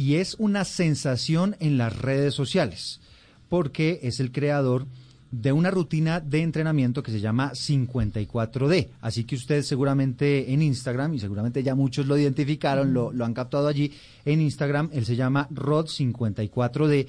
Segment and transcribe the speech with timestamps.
[0.00, 3.02] y es una sensación en las redes sociales,
[3.50, 4.86] porque es el creador
[5.30, 8.88] de una rutina de entrenamiento que se llama 54D.
[9.02, 13.34] Así que usted seguramente en Instagram, y seguramente ya muchos lo identificaron, lo, lo han
[13.34, 13.92] captado allí,
[14.24, 17.06] en Instagram, él se llama Rod54D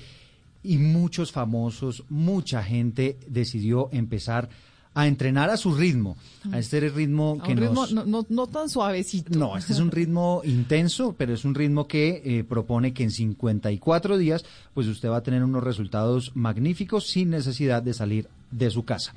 [0.63, 4.49] y muchos famosos, mucha gente decidió empezar a
[4.95, 6.17] entrenar a su ritmo,
[6.51, 7.93] a este ritmo A que un ritmo nos...
[7.93, 9.37] no, no, no tan suavecito.
[9.37, 13.11] No, este es un ritmo intenso, pero es un ritmo que eh, propone que en
[13.11, 18.69] 54 días, pues usted va a tener unos resultados magníficos sin necesidad de salir de
[18.69, 19.13] su casa.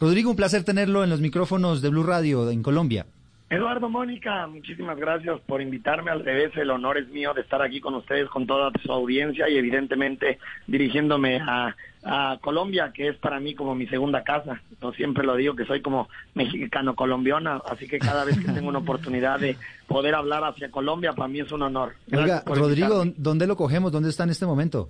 [0.00, 3.06] Rodrigo, un placer tenerlo en los micrófonos de Blue Radio en Colombia.
[3.52, 6.10] Eduardo Mónica, muchísimas gracias por invitarme.
[6.10, 9.46] Al revés, el honor es mío de estar aquí con ustedes, con toda su audiencia
[9.48, 14.60] y evidentemente dirigiéndome a, a Colombia, que es para mí como mi segunda casa.
[14.80, 18.80] Yo siempre lo digo que soy como mexicano-colombiana, así que cada vez que tengo una
[18.80, 21.94] oportunidad de poder hablar hacia Colombia, para mí es un honor.
[22.08, 23.14] Gracias Oiga, Rodrigo, invitarme.
[23.16, 23.92] ¿dónde lo cogemos?
[23.92, 24.88] ¿Dónde está en este momento?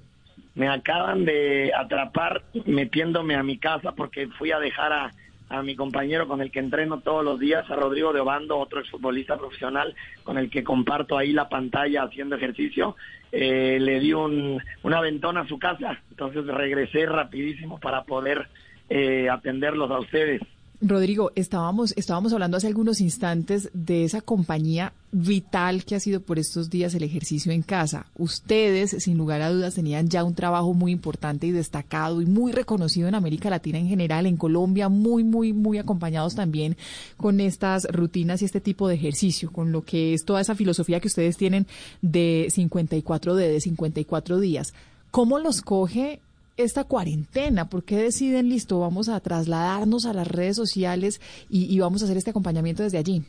[0.54, 5.10] Me acaban de atrapar metiéndome a mi casa porque fui a dejar a,
[5.52, 8.80] a mi compañero con el que entreno todos los días, a Rodrigo de Obando, otro
[8.80, 12.96] exfutbolista profesional con el que comparto ahí la pantalla haciendo ejercicio.
[13.30, 18.48] Eh, le di un, una ventona a su casa, entonces regresé rapidísimo para poder
[18.88, 20.40] eh, atenderlos a ustedes.
[20.84, 26.40] Rodrigo, estábamos, estábamos hablando hace algunos instantes de esa compañía vital que ha sido por
[26.40, 28.06] estos días el ejercicio en casa.
[28.18, 32.50] Ustedes, sin lugar a dudas, tenían ya un trabajo muy importante y destacado y muy
[32.50, 36.76] reconocido en América Latina en general, en Colombia, muy, muy, muy acompañados también
[37.16, 40.98] con estas rutinas y este tipo de ejercicio, con lo que es toda esa filosofía
[40.98, 41.68] que ustedes tienen
[42.00, 44.74] de 54D, de 54 días.
[45.12, 46.20] ¿Cómo los coge
[46.56, 47.68] esta cuarentena?
[47.68, 52.04] ¿Por qué deciden, listo, vamos a trasladarnos a las redes sociales y, y vamos a
[52.04, 53.22] hacer este acompañamiento desde allí?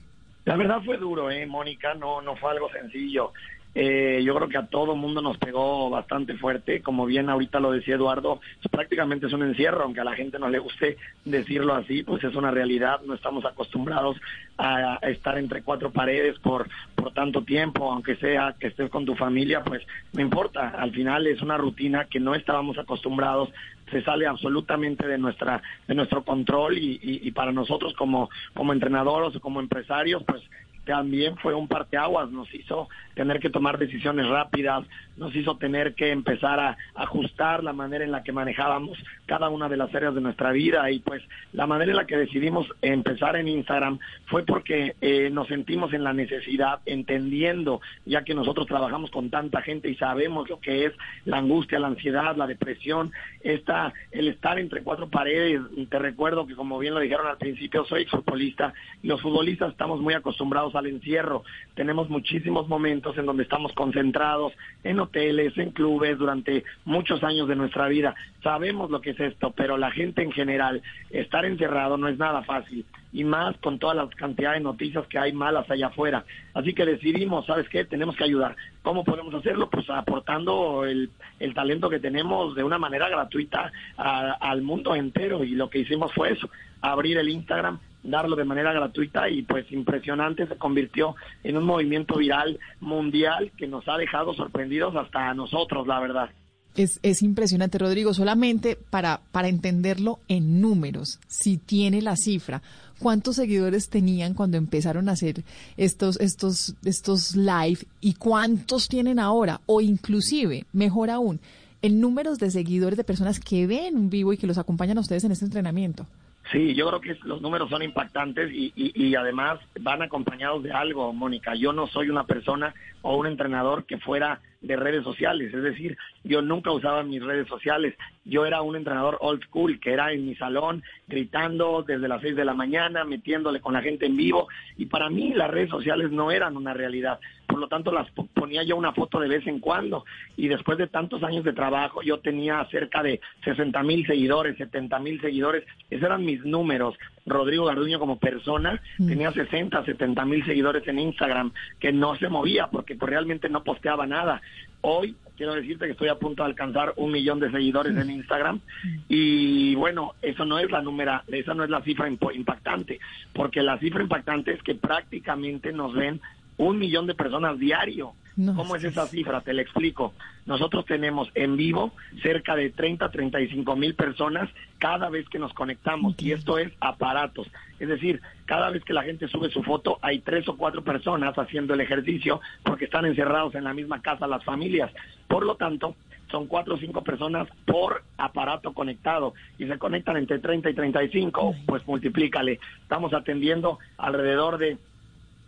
[0.46, 1.94] La verdad fue duro, ¿eh, Mónica?
[1.94, 3.32] No, no fue algo sencillo.
[3.76, 6.82] Eh, yo creo que a todo mundo nos pegó bastante fuerte.
[6.82, 10.38] Como bien ahorita lo decía Eduardo, pues, prácticamente es un encierro, aunque a la gente
[10.40, 13.02] no le guste decirlo así, pues es una realidad.
[13.06, 14.18] No estamos acostumbrados
[14.58, 19.16] a, estar entre cuatro paredes por, por tanto tiempo, aunque sea que estés con tu
[19.16, 19.82] familia, pues
[20.14, 20.70] no importa.
[20.70, 23.50] Al final es una rutina que no estábamos acostumbrados
[23.92, 28.74] se sale absolutamente de nuestra de nuestro control y, y, y para nosotros como como
[28.74, 30.42] entrenadores o como empresarios pues
[30.86, 34.86] también fue un parteaguas, nos hizo tener que tomar decisiones rápidas,
[35.18, 39.70] nos hizo tener que empezar a ajustar la manera en la que manejábamos cada una
[39.70, 43.36] de las áreas de nuestra vida y pues la manera en la que decidimos empezar
[43.36, 49.12] en Instagram fue porque eh, nos sentimos en la necesidad, entendiendo, ya que nosotros trabajamos
[49.12, 50.94] con tanta gente y sabemos lo que es
[51.26, 53.12] la angustia, la ansiedad, la depresión,
[53.42, 55.62] esta, el estar entre cuatro paredes.
[55.90, 60.14] Te recuerdo que como bien lo dijeron al principio, soy futbolista los futbolistas estamos muy
[60.14, 61.44] acostumbrados al encierro.
[61.76, 64.54] Tenemos muchísimos momentos en donde estamos concentrados
[64.84, 68.16] en hoteles, en clubes durante muchos años de nuestra vida.
[68.42, 72.44] Sabemos lo que es esto, pero la gente en general, estar encerrado no es nada
[72.44, 76.26] fácil y más con toda la cantidad de noticias que hay malas allá afuera.
[76.54, 77.86] Así que decidimos, ¿sabes qué?
[77.86, 78.56] Tenemos que ayudar.
[78.82, 79.70] ¿Cómo podemos hacerlo?
[79.70, 85.52] Pues aportando el, el talento que tenemos de una manera gratuita al mundo entero y
[85.52, 86.50] lo que hicimos fue eso,
[86.82, 92.18] abrir el Instagram darlo de manera gratuita y pues impresionante se convirtió en un movimiento
[92.18, 96.30] viral mundial que nos ha dejado sorprendidos hasta a nosotros, la verdad.
[96.76, 98.14] Es, es impresionante, Rodrigo.
[98.14, 102.64] Solamente para, para entenderlo en números, si tiene la cifra,
[103.00, 105.44] ¿cuántos seguidores tenían cuando empezaron a hacer
[105.78, 109.62] estos, estos, estos live y cuántos tienen ahora?
[109.68, 111.40] O inclusive, mejor aún,
[111.84, 115.02] en números de seguidores de personas que ven en vivo y que los acompañan a
[115.02, 116.08] ustedes en este entrenamiento.
[116.52, 121.14] Sí, yo creo que los números son impactantes y, y, además van acompañados de algo,
[121.14, 121.56] Mónica.
[121.56, 125.98] Yo no soy una persona o un entrenador que fuera de redes sociales, es decir,
[126.24, 127.96] yo nunca usaba mis redes sociales.
[128.26, 132.36] Yo era un entrenador old school, que era en mi salón, gritando desde las seis
[132.36, 134.48] de la mañana, metiéndole con la gente en vivo.
[134.78, 137.20] Y para mí las redes sociales no eran una realidad.
[137.54, 140.06] Por lo tanto las ponía yo una foto de vez en cuando
[140.36, 144.98] y después de tantos años de trabajo yo tenía cerca de 60 mil seguidores, 70
[144.98, 146.96] mil seguidores, esos eran mis números.
[147.28, 149.08] Rodrigo Garduño como persona Mm.
[149.08, 153.64] tenía 60, 70 mil seguidores en Instagram que no se movía porque pues, realmente no
[153.64, 154.42] posteaba nada.
[154.82, 158.62] Hoy quiero decirte que estoy a punto de alcanzar un millón de seguidores en Instagram
[159.08, 163.00] y bueno, eso no es la número, esa no es la cifra impactante,
[163.34, 166.20] porque la cifra impactante es que prácticamente nos ven
[166.58, 168.14] un millón de personas diario.
[168.36, 169.42] No, ¿Cómo es esa cifra?
[169.42, 170.14] Te la explico.
[170.48, 176.16] Nosotros tenemos en vivo cerca de 30, 35 mil personas cada vez que nos conectamos
[176.18, 177.48] y esto es aparatos.
[177.80, 181.38] Es decir, cada vez que la gente sube su foto hay tres o cuatro personas
[181.38, 184.92] haciendo el ejercicio porque están encerrados en la misma casa las familias.
[185.28, 185.96] Por lo tanto,
[186.34, 191.56] son cuatro o cinco personas por aparato conectado y se conectan entre 30 y 35,
[191.68, 192.60] pues multiplícale.
[192.82, 194.80] Estamos atendiendo alrededor de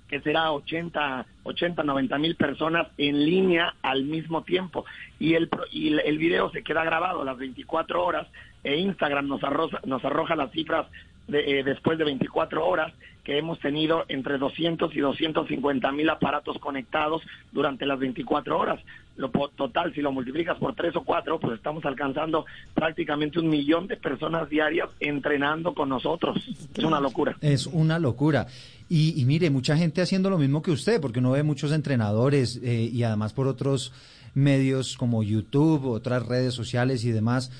[0.07, 4.85] que será 80, 80, 90 mil personas en línea al mismo tiempo.
[5.19, 8.27] Y el, y el video se queda grabado las 24 horas
[8.63, 10.87] e Instagram nos arroja, nos arroja las cifras
[11.27, 12.93] de, eh, después de 24 horas
[13.23, 18.79] que hemos tenido entre 200 y 250 mil aparatos conectados durante las 24 horas.
[19.17, 23.87] Lo total, si lo multiplicas por tres o cuatro, pues estamos alcanzando prácticamente un millón
[23.87, 26.37] de personas diarias entrenando con nosotros.
[26.75, 27.35] Es una locura.
[27.41, 28.45] Es una locura.
[28.89, 32.59] Y, y mire, mucha gente haciendo lo mismo que usted, porque uno ve muchos entrenadores
[32.63, 33.91] eh, y además por otros
[34.35, 37.51] medios como YouTube, otras redes sociales y demás.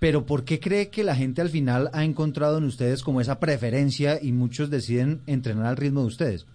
[0.00, 3.38] Pero ¿por qué cree que la gente al final ha encontrado en ustedes como esa
[3.38, 6.46] preferencia y muchos deciden entrenar al ritmo de ustedes?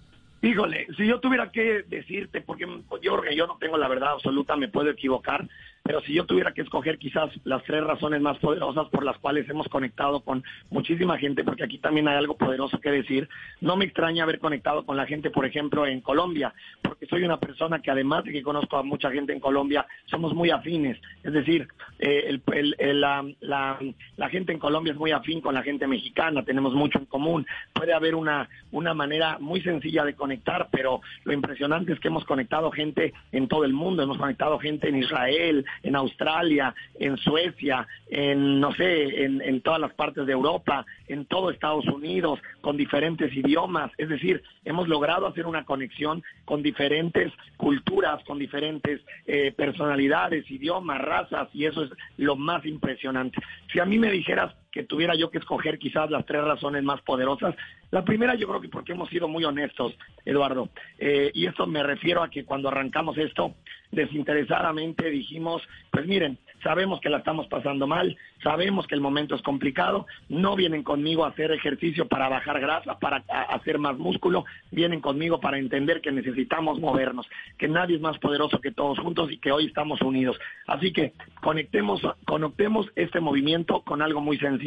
[0.42, 2.66] Híjole, si yo tuviera que decirte, porque
[3.02, 5.48] yo, yo no tengo la verdad absoluta, me puedo equivocar,
[5.88, 9.48] pero si yo tuviera que escoger quizás las tres razones más poderosas por las cuales
[9.48, 13.30] hemos conectado con muchísima gente, porque aquí también hay algo poderoso que decir,
[13.62, 17.40] no me extraña haber conectado con la gente, por ejemplo, en Colombia, porque soy una
[17.40, 21.32] persona que además de que conozco a mucha gente en Colombia, somos muy afines, es
[21.34, 21.68] decir,
[22.00, 22.42] eh, el-
[22.80, 23.78] el- la, la-
[24.18, 27.46] la gente en Colombia es muy afín con la gente mexicana, tenemos mucho en común,
[27.74, 32.26] puede haber una, una manera muy sencilla de conectar, pero lo impresionante es que hemos
[32.26, 37.88] conectado gente en todo el mundo, hemos conectado gente en Israel, en Australia, en Suecia,
[38.10, 43.34] en, no sé, en, todas las partes de Europa, en todo Estados Unidos, con diferentes
[43.34, 50.50] idiomas, es decir, hemos logrado hacer una conexión con diferentes culturas, con diferentes eh, personalidades,
[50.50, 53.38] idiomas, razas, y eso es lo más impresionante.
[53.72, 57.02] Si a mí me dijeras que tuviera yo que escoger quizás las tres razones más
[57.02, 57.56] poderosas.
[57.92, 60.68] La primera yo creo que porque hemos sido muy honestos, Eduardo,
[61.00, 63.56] Eh, y esto me refiero a que cuando arrancamos esto,
[63.92, 65.62] desinteresadamente dijimos,
[65.92, 70.56] pues miren, sabemos que la estamos pasando mal, sabemos que el momento es complicado, no
[70.56, 75.58] vienen conmigo a hacer ejercicio para bajar grasa, para hacer más músculo, vienen conmigo para
[75.58, 77.28] entender que necesitamos movernos,
[77.58, 80.38] que nadie es más poderoso que todos juntos y que hoy estamos unidos.
[80.68, 84.65] Así que conectemos, conectemos este movimiento con algo muy sencillo.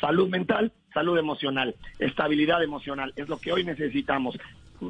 [0.00, 4.38] Salud mental, salud emocional, estabilidad emocional, es lo que hoy necesitamos.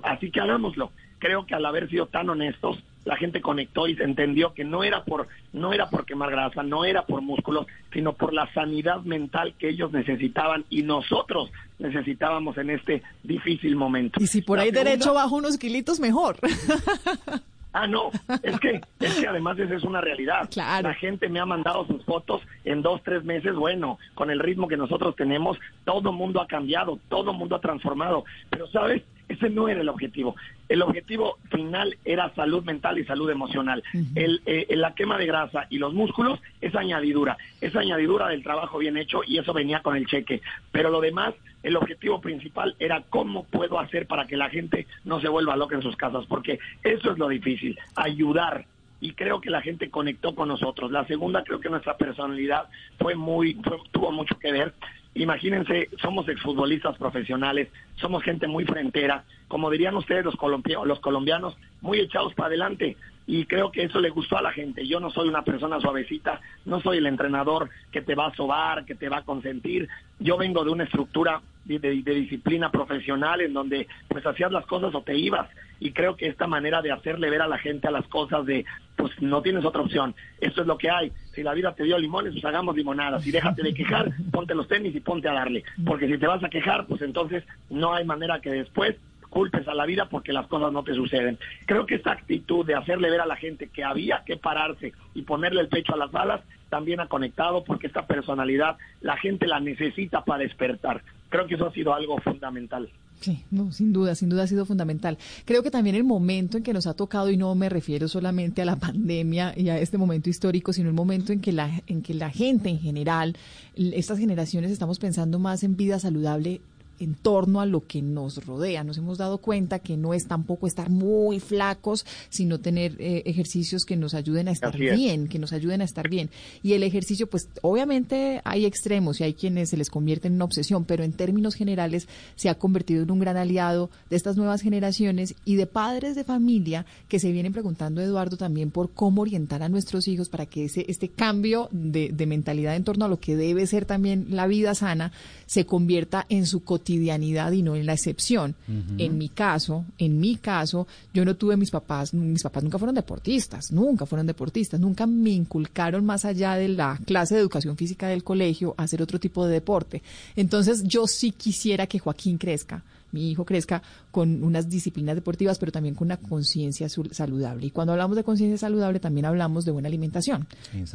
[0.03, 0.91] Así que hagámoslo.
[1.19, 4.83] Creo que al haber sido tan honestos, la gente conectó y se entendió que no
[4.83, 9.01] era por no era por quemar grasa, no era por músculos, sino por la sanidad
[9.03, 14.21] mental que ellos necesitaban y nosotros necesitábamos en este difícil momento.
[14.23, 16.37] Y si por La ahí segunda- derecho bajo unos kilitos, mejor.
[17.79, 18.11] Ah, no,
[18.43, 20.49] es que, es que además esa es una realidad.
[20.51, 20.89] Claro.
[20.89, 23.55] La gente me ha mandado sus fotos en dos, tres meses.
[23.55, 28.25] Bueno, con el ritmo que nosotros tenemos, todo mundo ha cambiado, todo mundo ha transformado.
[28.49, 29.03] Pero, ¿sabes?
[29.29, 30.37] Ese no era el objetivo.
[30.69, 33.83] El objetivo final era salud mental y salud emocional.
[34.15, 37.37] el, eh, la quema de grasa y los músculos es añadidura.
[37.61, 40.43] Es añadidura del trabajo bien hecho y eso venía con el cheque.
[40.71, 41.35] Pero lo demás,
[41.65, 45.75] el objetivo principal era cómo puedo hacer para que la gente no se vuelva loca
[45.75, 46.25] en sus casas.
[46.27, 48.65] Porque eso es lo difícil, ayudar
[49.01, 50.91] y creo que la gente conectó con nosotros.
[50.93, 52.67] La segunda, creo que nuestra personalidad
[52.99, 54.73] fue muy, fue- tuvo mucho que ver.
[55.17, 60.37] Imagínense, somos exfutbolistas profesionales, somos gente muy frentera, como dirían ustedes los,
[60.85, 62.99] los colombianos, muy echados para adelante.
[63.27, 64.87] Y creo que eso le gustó a la gente.
[64.87, 68.85] Yo no soy una persona suavecita, no soy el entrenador que te va a sobar,
[68.85, 69.89] que te va a consentir.
[70.19, 75.03] Yo vengo de una estructura de, disciplina profesional en donde pues hacías las cosas o
[75.03, 75.49] te ibas.
[75.79, 78.65] Y creo que esta manera de hacerle ver a la gente a las cosas de
[78.97, 80.15] pues no tienes otra opción.
[80.41, 81.13] Esto es lo que hay.
[81.35, 83.27] Si la vida te dio limones, pues hagamos limonadas.
[83.27, 85.65] Y déjate de quejar, ponte los tenis y ponte a darle.
[85.85, 88.97] Porque si te vas a quejar, pues entonces no hay manera que después
[89.29, 91.39] culpes a la vida porque las cosas no te suceden.
[91.67, 95.23] Creo que esta actitud de hacerle ver a la gente que había que pararse y
[95.23, 99.61] ponerle el pecho a las balas también ha conectado porque esta personalidad la gente la
[99.61, 101.03] necesita para despertar.
[101.29, 102.89] Creo que eso ha sido algo fundamental.
[103.21, 105.19] Sí, no, sin duda, sin duda ha sido fundamental.
[105.45, 108.63] Creo que también el momento en que nos ha tocado, y no me refiero solamente
[108.63, 112.03] a la pandemia y a este momento histórico, sino el momento en que la, en
[112.03, 113.37] que la gente en general,
[113.75, 116.61] estas generaciones estamos pensando más en vida saludable,
[116.99, 118.85] en torno a lo que nos rodea.
[118.85, 123.85] Nos hemos dado cuenta que no es tampoco estar muy flacos, sino tener eh, ejercicios
[123.85, 126.31] que nos ayuden a estar bien, que nos ayuden a estar bien.
[126.63, 130.45] Y el ejercicio, pues obviamente hay extremos y hay quienes se les convierte en una
[130.45, 134.63] obsesión, pero en términos generales se ha convertido en un gran aliado de estas nuevas
[134.63, 139.63] generaciones y de padres de familia que se vienen preguntando, Eduardo, también por cómo orientar
[139.63, 143.21] a nuestros hijos para que ese, este cambio de, de mentalidad en torno a lo
[143.21, 145.13] que debe ser también la vida sana
[145.47, 148.55] se convierta en su cotidianidad y no en la excepción.
[148.97, 152.95] En mi caso, en mi caso, yo no tuve mis papás, mis papás nunca fueron
[152.95, 158.07] deportistas, nunca fueron deportistas, nunca me inculcaron más allá de la clase de educación física
[158.07, 160.03] del colegio a hacer otro tipo de deporte.
[160.37, 165.73] Entonces, yo sí quisiera que Joaquín crezca mi hijo crezca con unas disciplinas deportivas, pero
[165.73, 167.67] también con una conciencia saludable.
[167.67, 170.47] Y cuando hablamos de conciencia saludable, también hablamos de buena alimentación,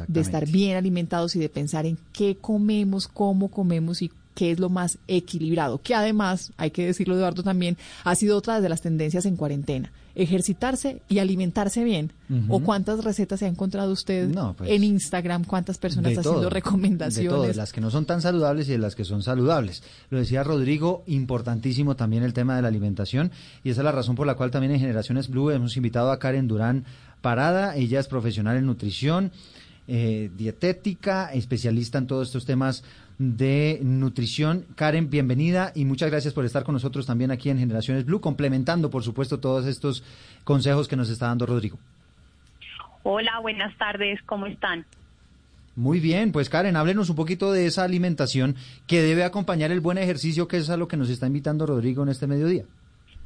[0.06, 4.58] de estar bien alimentados y de pensar en qué comemos, cómo comemos y qué es
[4.58, 8.80] lo más equilibrado, que además, hay que decirlo Eduardo también, ha sido otra de las
[8.80, 12.12] tendencias en cuarentena, ejercitarse y alimentarse bien.
[12.48, 15.44] ¿O cuántas recetas se ha encontrado usted pues, en Instagram?
[15.44, 17.48] ¿Cuántas personas haciendo recomendaciones?
[17.48, 19.82] De, las que no son tan saludables y de las que son saludables.
[20.08, 24.14] Lo decía Rodrigo, importantísimo también el tema de la alimentación y esa es la razón
[24.14, 26.86] por la cual también en Generaciones Blue hemos invitado a Karen Durán
[27.20, 29.30] Parada, ella es profesional en nutrición.
[29.88, 32.84] Eh, dietética, especialista en todos estos temas
[33.18, 34.64] de nutrición.
[34.76, 38.90] Karen, bienvenida y muchas gracias por estar con nosotros también aquí en Generaciones Blue, complementando,
[38.90, 40.04] por supuesto, todos estos
[40.44, 41.78] consejos que nos está dando Rodrigo.
[43.02, 44.86] Hola, buenas tardes, ¿cómo están?
[45.74, 48.54] Muy bien, pues Karen, háblenos un poquito de esa alimentación
[48.86, 52.02] que debe acompañar el buen ejercicio, que es a lo que nos está invitando Rodrigo
[52.02, 52.64] en este mediodía.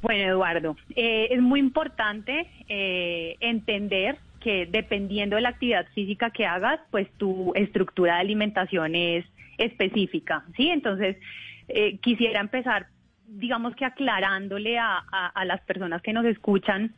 [0.00, 6.46] Bueno, Eduardo, eh, es muy importante eh, entender que dependiendo de la actividad física que
[6.46, 9.24] hagas, pues tu estructura de alimentación es
[9.58, 10.70] específica, ¿sí?
[10.70, 11.16] Entonces,
[11.66, 12.86] eh, quisiera empezar,
[13.26, 15.02] digamos que aclarándole a,
[15.44, 16.94] las personas que nos escuchan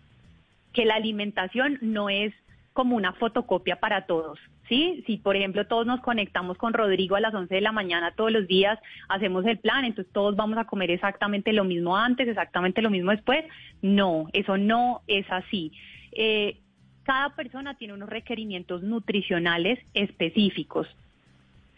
[0.75, 2.35] que la alimentación no es
[2.75, 4.39] como una fotocopia para todos,
[4.69, 5.03] ¿sí?
[5.07, 8.31] Si, por ejemplo, todos nos conectamos con Rodrigo a las 11 de la mañana todos
[8.31, 8.79] los días,
[9.09, 13.11] hacemos el plan, entonces todos vamos a comer exactamente lo mismo antes, exactamente lo mismo
[13.11, 13.43] después.
[13.81, 15.73] No, eso no es así.
[16.13, 16.59] Eh,
[17.09, 20.87] cada persona tiene unos requerimientos nutricionales específicos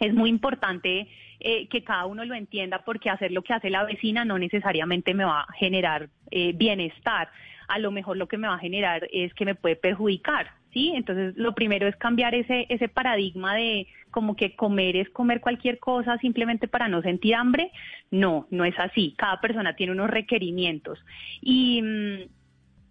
[0.00, 1.06] es muy importante
[1.38, 5.14] eh, que cada uno lo entienda porque hacer lo que hace la vecina no necesariamente
[5.14, 7.28] me va a generar eh, bienestar.
[7.68, 10.92] A lo mejor lo que me va a generar es que me puede perjudicar, ¿sí?
[10.96, 15.78] Entonces, lo primero es cambiar ese, ese paradigma de como que comer es comer cualquier
[15.78, 17.70] cosa simplemente para no sentir hambre.
[18.10, 19.14] No, no es así.
[19.16, 20.98] Cada persona tiene unos requerimientos.
[21.40, 21.82] Y...
[21.82, 22.39] Mm,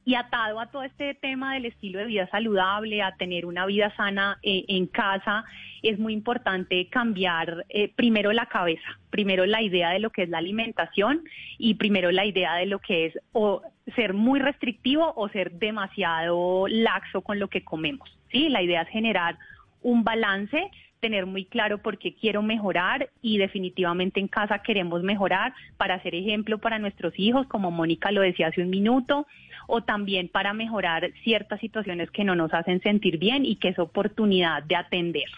[0.10, 3.96] y atado a todo este tema del estilo de vida saludable, a tener una vida
[3.96, 5.46] sana eh, en casa,
[5.84, 10.30] es muy importante cambiar eh, primero la cabeza, primero la idea de lo que es
[10.30, 11.25] la alimentación
[11.60, 13.62] y primero la idea de lo que es o
[13.96, 18.10] ser muy restrictivo o ser demasiado laxo con lo que comemos.
[18.32, 18.50] ¿sí?
[18.50, 19.38] La idea es generar
[19.84, 25.54] un balance tener muy claro por qué quiero mejorar y definitivamente en casa queremos mejorar
[25.78, 29.25] para ser ejemplo para nuestros hijos, como Mónica lo decía hace un minuto,
[29.70, 33.80] o también para mejorar ciertas situaciones que no nos hacen sentir bien y que es
[33.80, 35.30] oportunidad de atender.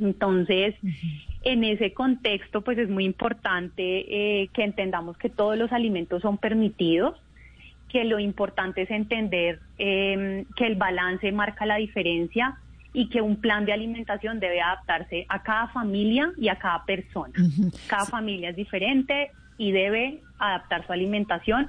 [0.00, 0.74] Entonces,
[1.42, 3.82] en ese contexto, pues es muy importante
[4.42, 7.20] eh, que entendamos que todos los alimentos son permitidos,
[7.90, 12.56] que lo importante es entender em, que el balance marca la diferencia
[12.94, 17.34] y que un plan de alimentación debe adaptarse a cada familia y a cada persona.
[17.88, 21.68] Cada familia es diferente y debe adaptar su alimentación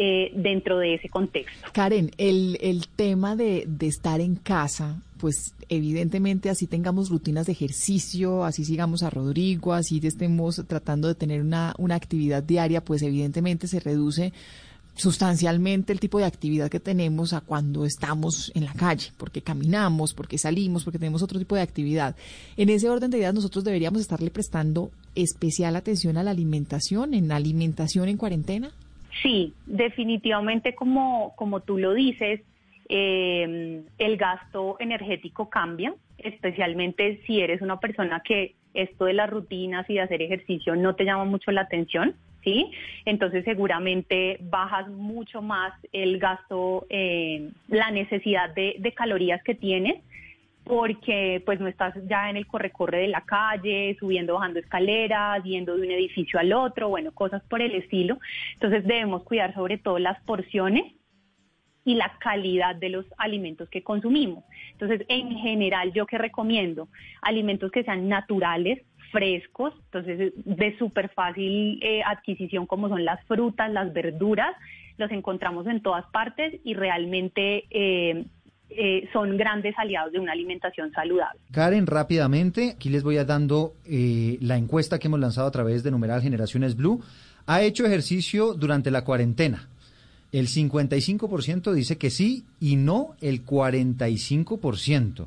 [0.00, 1.70] eh, dentro de ese contexto.
[1.72, 7.52] Karen, el, el tema de, de estar en casa, pues evidentemente así tengamos rutinas de
[7.52, 13.02] ejercicio, así sigamos a Rodrigo, así estemos tratando de tener una, una actividad diaria, pues
[13.02, 14.32] evidentemente se reduce
[14.94, 20.14] sustancialmente el tipo de actividad que tenemos a cuando estamos en la calle, porque caminamos,
[20.14, 22.14] porque salimos, porque tenemos otro tipo de actividad.
[22.56, 27.32] En ese orden de ideas nosotros deberíamos estarle prestando especial atención a la alimentación, en
[27.32, 28.70] alimentación en cuarentena.
[29.22, 32.40] Sí, definitivamente como, como tú lo dices,
[32.88, 39.88] eh, el gasto energético cambia, especialmente si eres una persona que esto de las rutinas
[39.90, 42.70] y de hacer ejercicio no te llama mucho la atención, ¿sí?
[43.04, 49.96] Entonces seguramente bajas mucho más el gasto, eh, la necesidad de, de calorías que tienes
[50.68, 55.76] porque pues no estás ya en el corre-corre de la calle, subiendo, bajando escaleras, yendo
[55.76, 58.18] de un edificio al otro, bueno, cosas por el estilo.
[58.54, 60.84] Entonces debemos cuidar sobre todo las porciones
[61.84, 64.44] y la calidad de los alimentos que consumimos.
[64.72, 66.88] Entonces, en general, yo que recomiendo
[67.22, 73.70] alimentos que sean naturales, frescos, entonces de súper fácil eh, adquisición como son las frutas,
[73.70, 74.54] las verduras,
[74.98, 78.26] los encontramos en todas partes y realmente eh,
[78.70, 81.40] eh, son grandes aliados de una alimentación saludable.
[81.52, 85.90] Karen, rápidamente, aquí les voy a dando la encuesta que hemos lanzado a través de
[85.90, 87.02] numeral Generaciones Blue.
[87.46, 89.68] ¿Ha hecho ejercicio durante la cuarentena?
[90.32, 95.26] El 55% dice que sí y no el 45%.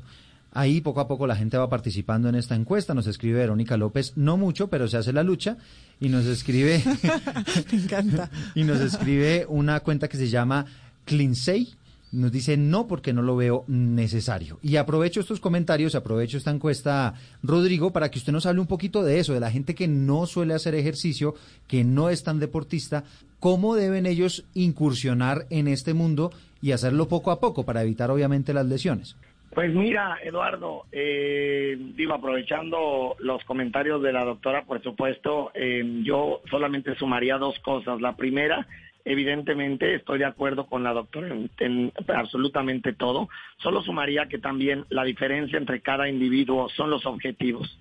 [0.54, 2.94] Ahí poco a poco la gente va participando en esta encuesta.
[2.94, 5.56] Nos escribe Verónica López, no mucho, pero se hace la lucha.
[5.98, 6.82] Y nos escribe.
[7.72, 8.30] Me encanta.
[8.54, 10.66] y nos escribe una cuenta que se llama
[11.04, 11.74] Clinsey.
[12.12, 14.58] Nos dice no porque no lo veo necesario.
[14.62, 19.02] Y aprovecho estos comentarios, aprovecho esta encuesta, Rodrigo, para que usted nos hable un poquito
[19.02, 21.34] de eso, de la gente que no suele hacer ejercicio,
[21.66, 23.04] que no es tan deportista,
[23.40, 28.54] cómo deben ellos incursionar en este mundo y hacerlo poco a poco para evitar obviamente
[28.54, 29.16] las lesiones.
[29.54, 36.40] Pues mira, Eduardo, eh, digo, aprovechando los comentarios de la doctora, por supuesto, eh, yo
[36.50, 38.00] solamente sumaría dos cosas.
[38.00, 38.66] La primera,
[39.04, 43.28] evidentemente, estoy de acuerdo con la doctora en, en, absolutamente todo.
[43.58, 47.78] Solo sumaría que también la diferencia entre cada individuo son los objetivos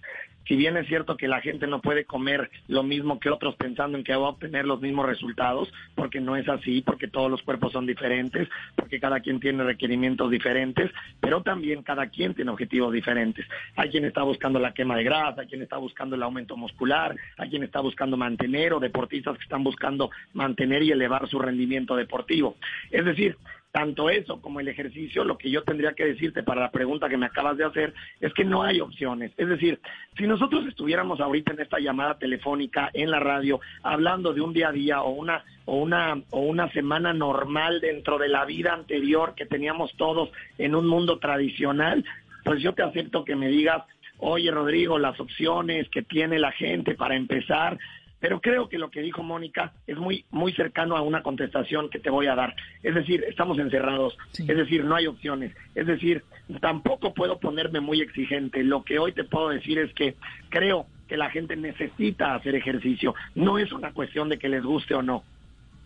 [0.47, 3.97] si bien es cierto que la gente no puede comer lo mismo que otros pensando
[3.97, 7.41] en que va a obtener los mismos resultados, porque no es así, porque todos los
[7.43, 12.91] cuerpos son diferentes, porque cada quien tiene requerimientos diferentes, pero también cada quien tiene objetivos
[12.91, 13.45] diferentes.
[13.75, 17.15] Hay quien está buscando la quema de grasa, hay quien está buscando el aumento muscular,
[17.37, 21.95] hay quien está buscando mantener o deportistas que están buscando mantener y elevar su rendimiento
[21.95, 22.55] deportivo.
[22.89, 23.37] Es decir,
[23.71, 27.17] tanto eso como el ejercicio, lo que yo tendría que decirte para la pregunta que
[27.17, 29.31] me acabas de hacer es que no hay opciones.
[29.37, 29.79] Es decir,
[30.17, 34.69] si nosotros estuviéramos ahorita en esta llamada telefónica en la radio hablando de un día
[34.69, 39.35] a día o una o una o una semana normal dentro de la vida anterior
[39.35, 42.03] que teníamos todos en un mundo tradicional,
[42.43, 43.83] pues yo te acepto que me digas,
[44.17, 47.77] "Oye, Rodrigo, las opciones que tiene la gente para empezar
[48.21, 51.99] pero creo que lo que dijo Mónica es muy, muy cercano a una contestación que
[51.99, 52.55] te voy a dar.
[52.83, 56.23] Es decir, estamos encerrados, es decir, no hay opciones, es decir,
[56.61, 58.63] tampoco puedo ponerme muy exigente.
[58.63, 60.15] Lo que hoy te puedo decir es que
[60.49, 63.15] creo que la gente necesita hacer ejercicio.
[63.35, 65.23] No es una cuestión de que les guste o no.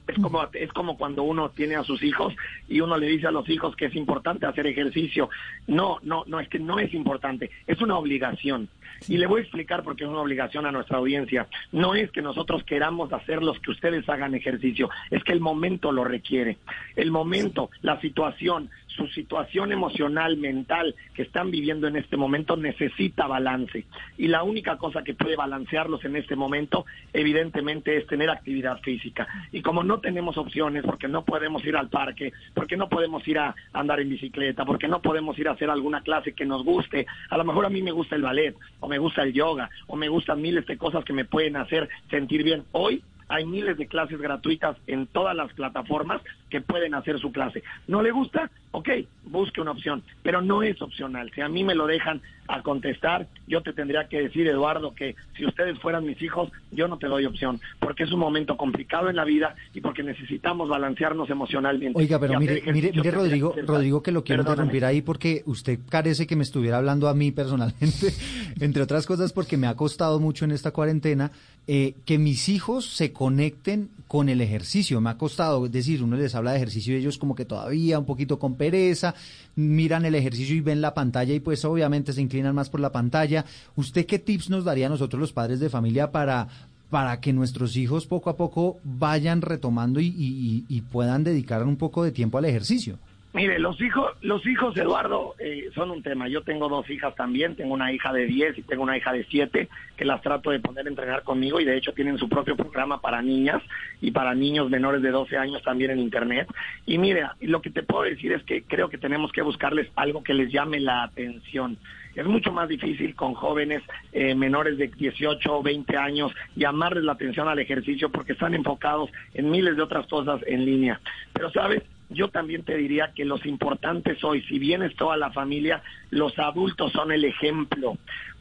[0.07, 2.33] Es como, es como cuando uno tiene a sus hijos
[2.67, 5.29] y uno le dice a los hijos que es importante hacer ejercicio.
[5.67, 8.69] No, no, no, es que no es importante, es una obligación.
[9.07, 11.47] Y le voy a explicar por qué es una obligación a nuestra audiencia.
[11.71, 15.91] No es que nosotros queramos hacer los que ustedes hagan ejercicio, es que el momento
[15.91, 16.57] lo requiere.
[16.95, 23.27] El momento, la situación, su situación emocional, mental que están viviendo en este momento necesita
[23.27, 23.85] balance.
[24.17, 29.27] Y la única cosa que puede balancearlos en este momento, evidentemente, es tener actividad física.
[29.51, 33.39] Y como no tenemos opciones, porque no podemos ir al parque, porque no podemos ir
[33.39, 37.05] a andar en bicicleta, porque no podemos ir a hacer alguna clase que nos guste,
[37.29, 39.95] a lo mejor a mí me gusta el ballet, o me gusta el yoga, o
[39.95, 42.63] me gustan miles de cosas que me pueden hacer sentir bien.
[42.71, 47.63] Hoy hay miles de clases gratuitas en todas las plataformas que pueden hacer su clase.
[47.87, 48.49] ¿No le gusta?
[48.71, 48.89] Ok,
[49.23, 51.31] busque una opción, pero no es opcional.
[51.33, 55.15] Si a mí me lo dejan a contestar, yo te tendría que decir, Eduardo, que
[55.35, 59.09] si ustedes fueran mis hijos, yo no te doy opción, porque es un momento complicado
[59.09, 61.97] en la vida y porque necesitamos balancearnos emocionalmente.
[61.97, 66.27] Oiga, pero mire, mire, mire Rodrigo, Rodrigo, que lo quiero interrumpir ahí porque usted carece
[66.27, 68.13] que me estuviera hablando a mí personalmente,
[68.59, 71.31] entre otras cosas porque me ha costado mucho en esta cuarentena
[71.67, 74.99] eh, que mis hijos se conecten con el ejercicio.
[74.99, 77.97] Me ha costado, es decir, uno les habla de ejercicio y ellos como que todavía
[77.97, 79.15] un poquito con pereza,
[79.55, 82.91] miran el ejercicio y ven la pantalla y pues obviamente se inclinan más por la
[82.91, 83.45] pantalla.
[83.75, 86.47] ¿Usted qué tips nos daría a nosotros los padres de familia para
[86.89, 92.11] para que nuestros hijos poco a poco vayan retomando y, puedan dedicar un poco de
[92.11, 92.99] tiempo al ejercicio?
[93.35, 96.29] Mire, los hijos, los hijos, Eduardo, eh, son un tema.
[96.29, 99.25] Yo tengo dos hijas también, tengo una hija de 10 y tengo una hija de
[99.25, 99.67] 7
[99.97, 103.01] que las trato de poner a entrenar conmigo y de hecho tienen su propio programa
[103.01, 103.61] para niñas
[103.99, 106.47] y para niños menores de 12 años también en Internet.
[106.85, 110.23] Y mire, lo que te puedo decir es que creo que tenemos que buscarles algo
[110.23, 111.77] que les llame la atención.
[112.15, 117.11] Es mucho más difícil con jóvenes eh, menores de 18 o 20 años llamarles la
[117.11, 121.01] atención al ejercicio porque están enfocados en miles de otras cosas en línea.
[121.33, 121.83] Pero, ¿sabes?
[122.15, 126.37] Yo también te diría que los importantes hoy, si bien es toda la familia, los
[126.39, 127.97] adultos son el ejemplo.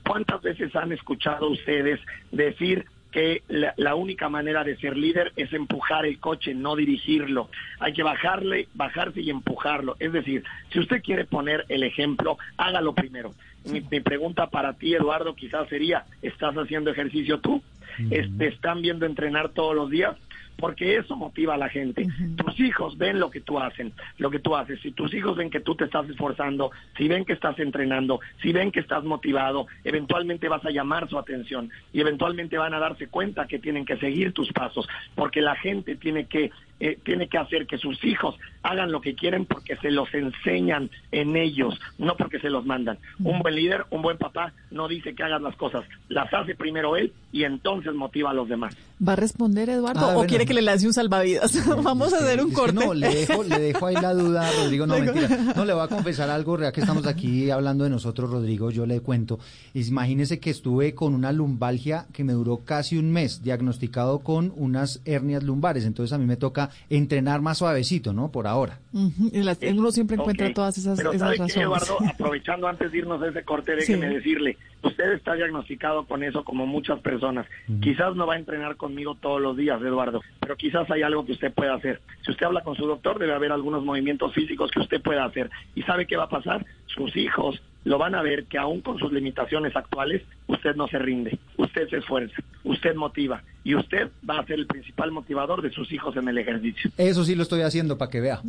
[0.06, 5.52] ¿Cuántas veces han escuchado ustedes decir que la, la, única manera de ser líder es
[5.52, 7.48] empujar el coche, no dirigirlo.
[7.78, 9.94] Hay que bajarle, bajarse y empujarlo.
[10.00, 13.30] Es decir, si usted quiere poner el ejemplo, hágalo primero.
[13.70, 17.62] Mi, mi pregunta para ti, Eduardo, quizás sería, ¿estás haciendo ejercicio tú?
[18.08, 20.16] ¿Te están viendo entrenar todos los días?
[20.58, 22.06] Porque eso motiva a la gente.
[22.36, 24.80] Tus hijos ven lo que tú hacen, lo que tú haces.
[24.80, 28.52] Si tus hijos ven que tú te estás esforzando, si ven que estás entrenando, si
[28.52, 33.08] ven que estás motivado, eventualmente vas a llamar su atención y eventualmente van a darse
[33.08, 37.38] cuenta que tienen que seguir tus pasos, porque la gente tiene que eh, tiene que
[37.38, 42.16] hacer que sus hijos hagan lo que quieren porque se los enseñan en ellos, no
[42.16, 42.98] porque se los mandan.
[43.20, 46.96] Un buen líder, un buen papá, no dice que hagas las cosas, las hace primero
[46.96, 48.76] él y entonces motiva a los demás.
[49.06, 50.28] ¿Va a responder Eduardo ah, o bueno.
[50.28, 51.66] quiere que le lance un salvavidas?
[51.82, 52.74] Vamos a hacer un corte.
[52.74, 55.28] No, le dejo, le dejo ahí la duda, Rodrigo, no mentira.
[55.56, 58.86] No, le voy a confesar algo, ya que estamos aquí hablando de nosotros, Rodrigo, yo
[58.86, 59.38] le cuento.
[59.74, 65.02] Imagínese que estuve con una lumbalgia que me duró casi un mes, diagnosticado con unas
[65.04, 68.30] hernias lumbares, entonces a mí me toca entrenar más suavecito, ¿no?
[68.30, 68.80] Por ahora.
[68.92, 69.78] Uh -huh.
[69.78, 70.54] Uno siempre encuentra okay.
[70.54, 71.54] todas esas, Pero esas ¿sabe razones.
[71.54, 71.98] qué, Eduardo?
[72.12, 74.14] Aprovechando antes de irnos de ese corte, déjeme sí.
[74.14, 77.46] decirle, usted está diagnosticado con eso como muchas personas.
[77.68, 77.80] Uh -huh.
[77.80, 81.32] Quizás no va a entrenar conmigo todos los días, Eduardo, pero quizás hay algo que
[81.32, 82.00] usted pueda hacer.
[82.24, 85.50] Si usted habla con su doctor, debe haber algunos movimientos físicos que usted pueda hacer.
[85.74, 86.64] ¿Y sabe qué va a pasar?
[86.86, 90.98] Sus hijos lo van a ver que aún con sus limitaciones actuales, usted no se
[90.98, 95.70] rinde, usted se esfuerza, usted motiva y usted va a ser el principal motivador de
[95.72, 96.90] sus hijos en el ejercicio.
[96.98, 98.42] Eso sí lo estoy haciendo para que vea.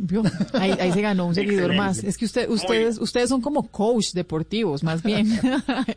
[0.52, 2.04] Ahí, ahí, se ganó un seguidor más.
[2.04, 5.26] Es que usted, ustedes, ustedes son como coach deportivos, más bien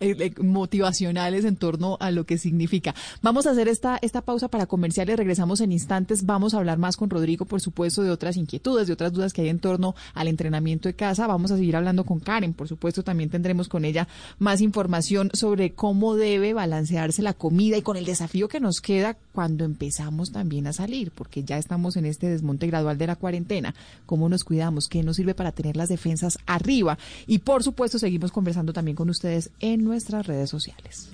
[0.00, 2.96] eh, motivacionales en torno a lo que significa.
[3.22, 6.96] Vamos a hacer esta, esta pausa para comerciales, regresamos en instantes, vamos a hablar más
[6.96, 10.26] con Rodrigo, por supuesto, de otras inquietudes, de otras dudas que hay en torno al
[10.26, 11.28] entrenamiento de casa.
[11.28, 14.08] Vamos a seguir hablando con Karen, por supuesto, también tendremos con ella
[14.40, 19.16] más información sobre cómo debe balancearse la comida y con el desafío que nos queda
[19.32, 23.74] cuando empezamos también a salir, porque ya estamos en este desmonte gradual de la cuarentena.
[24.06, 24.88] ¿Cómo nos cuidamos?
[24.88, 26.98] ¿Qué nos sirve para tener las defensas arriba?
[27.26, 31.10] Y por supuesto, seguimos conversando también con ustedes en nuestras redes sociales.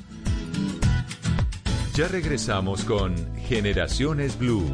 [1.95, 3.15] Ya regresamos con
[3.49, 4.65] Generaciones Blue.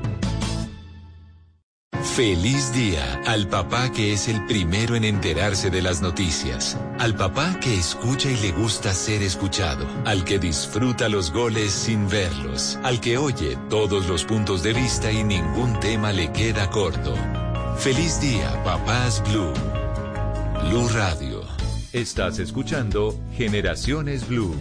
[2.15, 7.59] Feliz día al papá que es el primero en enterarse de las noticias, al papá
[7.59, 13.01] que escucha y le gusta ser escuchado, al que disfruta los goles sin verlos, al
[13.01, 17.17] que oye todos los puntos de vista y ningún tema le queda corto.
[17.79, 19.53] Feliz día, papás Blue.
[20.69, 21.43] Blue Radio.
[21.93, 24.55] Estás escuchando Generaciones Blue.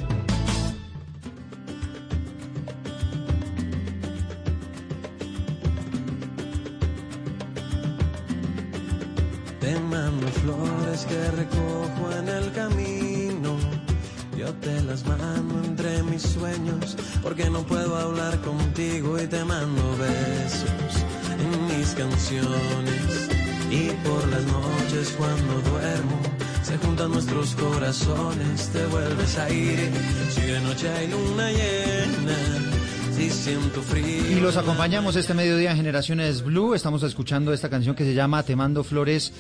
[23.72, 26.22] Y por las noches cuando duermo
[26.62, 29.90] se juntan nuestros corazones, te vuelves a ir.
[30.30, 32.74] Si de noche hay luna llena.
[33.16, 36.74] Y los acompañamos este mediodía en Generaciones Blue.
[36.74, 39.32] Estamos escuchando esta canción que se llama Te mando flores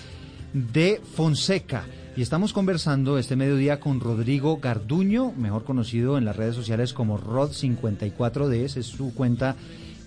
[0.54, 1.86] de Fonseca.
[2.16, 7.20] Y estamos conversando este mediodía con Rodrigo Garduño, mejor conocido en las redes sociales como
[7.20, 9.56] Rod54D, esa es su cuenta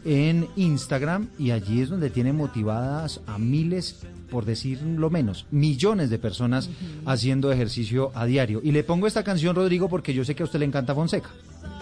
[0.07, 6.11] en Instagram y allí es donde tiene motivadas a miles, por decir lo menos, millones
[6.11, 7.13] de personas uh -huh.
[7.13, 8.61] haciendo ejercicio a diario.
[8.63, 11.31] Y le pongo esta canción, Rodrigo, porque yo sé que a usted le encanta Fonseca.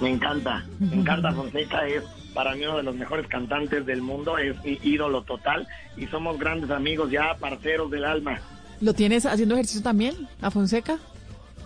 [0.00, 4.38] Me encanta, me encanta Fonseca, es para mí uno de los mejores cantantes del mundo,
[4.38, 8.40] es mi ídolo total y somos grandes amigos ya, parceros del alma.
[8.80, 10.98] ¿Lo tienes haciendo ejercicio también, a Fonseca?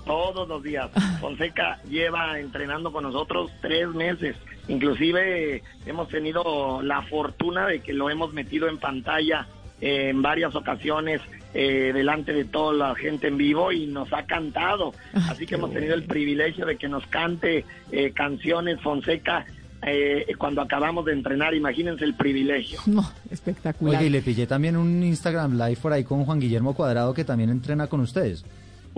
[0.04, 0.90] Todos los días.
[1.20, 4.36] Fonseca lleva entrenando con nosotros tres meses.
[4.68, 9.46] Inclusive hemos tenido la fortuna de que lo hemos metido en pantalla
[9.80, 11.20] eh, en varias ocasiones
[11.54, 14.92] eh, delante de toda la gente en vivo y nos ha cantado.
[15.14, 19.46] Así que hemos tenido el privilegio de que nos cante eh, canciones Fonseca
[19.82, 22.80] eh, cuando acabamos de entrenar, imagínense el privilegio.
[22.86, 23.98] No, espectacular.
[23.98, 27.24] Oye, y le pillé también un Instagram live por ahí con Juan Guillermo Cuadrado que
[27.24, 28.44] también entrena con ustedes.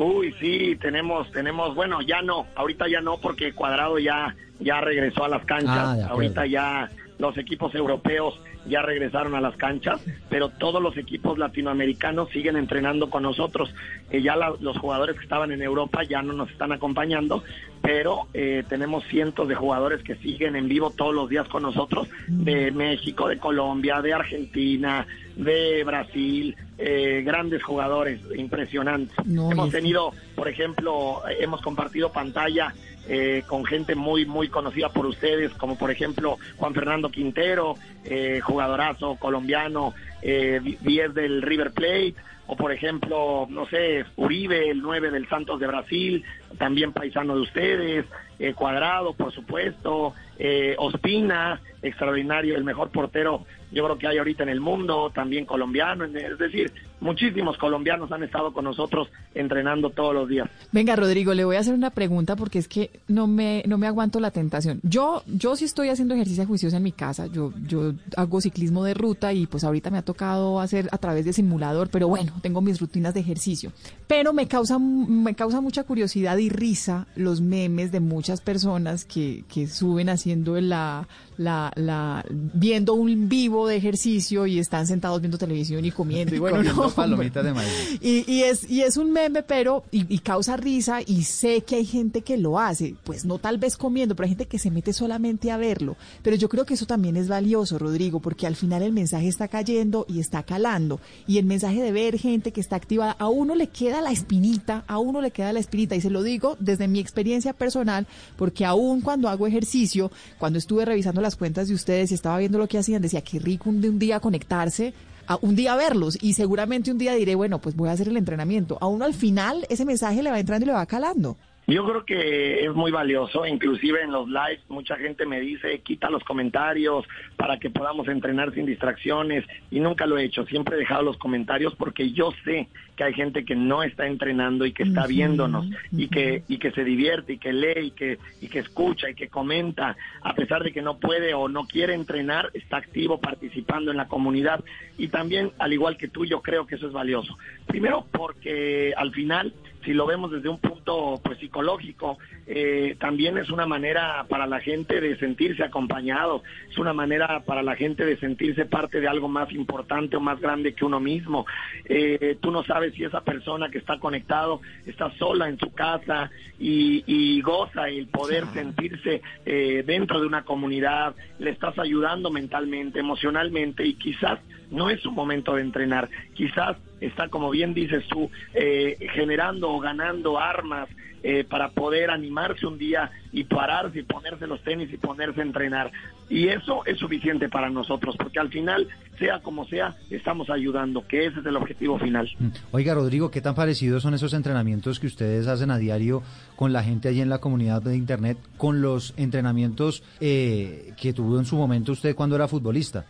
[0.00, 5.26] Uy, sí, tenemos, tenemos, bueno, ya no, ahorita ya no porque Cuadrado ya, ya regresó
[5.26, 10.48] a las canchas, ah, ahorita ya los equipos europeos ya regresaron a las canchas, pero
[10.48, 13.74] todos los equipos latinoamericanos siguen entrenando con nosotros.
[14.10, 17.42] Eh, ya la, los jugadores que estaban en Europa ya no nos están acompañando,
[17.82, 22.08] pero eh, tenemos cientos de jugadores que siguen en vivo todos los días con nosotros,
[22.26, 25.06] de México, de Colombia, de Argentina,
[25.40, 29.14] de Brasil, eh, grandes jugadores, impresionantes.
[29.26, 32.74] No, hemos tenido, por ejemplo, hemos compartido pantalla
[33.08, 37.74] eh, con gente muy, muy conocida por ustedes, como por ejemplo Juan Fernando Quintero,
[38.04, 42.14] eh, jugadorazo colombiano, eh, 10 del River Plate,
[42.46, 46.24] o por ejemplo, no sé, Uribe, el 9 del Santos de Brasil,
[46.58, 48.06] también paisano de ustedes,
[48.40, 54.42] eh, Cuadrado, por supuesto, eh, Ospina, extraordinario, el mejor portero yo creo que hay ahorita
[54.42, 60.14] en el mundo, también colombiano, es decir, muchísimos colombianos han estado con nosotros entrenando todos
[60.14, 60.48] los días.
[60.72, 63.86] Venga, Rodrigo, le voy a hacer una pregunta porque es que no me, no me
[63.86, 64.80] aguanto la tentación.
[64.82, 68.94] Yo, yo sí estoy haciendo ejercicio juicioso en mi casa, yo, yo hago ciclismo de
[68.94, 72.60] ruta y pues ahorita me ha tocado hacer a través de simulador, pero bueno, tengo
[72.60, 73.72] mis rutinas de ejercicio.
[74.06, 79.44] Pero me causa, me causa mucha curiosidad y risa los memes de muchas personas que,
[79.52, 85.38] que suben haciendo la, la, la, viendo un vivo de ejercicio y están sentados viendo
[85.38, 87.98] televisión y comiendo y bueno, no, palomitas de maíz.
[88.00, 91.76] Y, y, es, y es un meme, pero, y, y, causa risa y sé que
[91.76, 94.70] hay gente que lo hace, pues no tal vez comiendo, pero hay gente que se
[94.70, 95.96] mete solamente a verlo.
[96.22, 99.48] Pero yo creo que eso también es valioso, Rodrigo, porque al final el mensaje está
[99.48, 101.00] cayendo y está calando.
[101.26, 104.84] Y el mensaje de ver gente que está activada, a uno le queda la espinita,
[104.86, 108.64] a uno le queda la espinita, y se lo digo desde mi experiencia personal, porque
[108.64, 112.68] aún cuando hago ejercicio, cuando estuve revisando las cuentas de ustedes y estaba viendo lo
[112.68, 114.92] que hacían, decía, qué rico un, de un día conectarse,
[115.30, 118.16] a un día verlos y seguramente un día diré, bueno, pues voy a hacer el
[118.16, 118.78] entrenamiento.
[118.80, 121.36] A uno al final ese mensaje le va entrando y le va calando.
[121.70, 126.10] Yo creo que es muy valioso, inclusive en los lives mucha gente me dice quita
[126.10, 127.06] los comentarios
[127.36, 131.16] para que podamos entrenar sin distracciones y nunca lo he hecho, siempre he dejado los
[131.16, 135.64] comentarios porque yo sé que hay gente que no está entrenando y que está viéndonos
[135.90, 139.14] y que y que se divierte y que lee y que y que escucha y
[139.14, 139.96] que comenta.
[140.20, 144.06] A pesar de que no puede o no quiere entrenar está activo participando en la
[144.06, 144.62] comunidad.
[144.98, 147.38] Y también al igual que tú yo creo que eso es valioso.
[147.66, 153.50] Primero porque al final si lo vemos desde un punto pues psicológico, eh, también es
[153.50, 158.16] una manera para la gente de sentirse acompañado, es una manera para la gente de
[158.18, 161.46] sentirse parte de algo más importante o más grande que uno mismo.
[161.84, 166.30] Eh, tú no sabes si esa persona que está conectado está sola en su casa
[166.58, 173.00] y, y goza el poder sentirse eh, dentro de una comunidad, le estás ayudando mentalmente,
[173.00, 174.38] emocionalmente y quizás
[174.70, 176.08] no es su momento de entrenar.
[176.40, 180.88] Quizás está, como bien dices tú, eh, generando o ganando armas
[181.22, 185.44] eh, para poder animarse un día y pararse y ponerse los tenis y ponerse a
[185.44, 185.92] entrenar.
[186.30, 191.26] Y eso es suficiente para nosotros, porque al final, sea como sea, estamos ayudando, que
[191.26, 192.26] ese es el objetivo final.
[192.38, 192.48] Mm.
[192.70, 196.22] Oiga, Rodrigo, ¿qué tan parecidos son esos entrenamientos que ustedes hacen a diario
[196.56, 201.38] con la gente allí en la comunidad de Internet, con los entrenamientos eh, que tuvo
[201.38, 203.04] en su momento usted cuando era futbolista?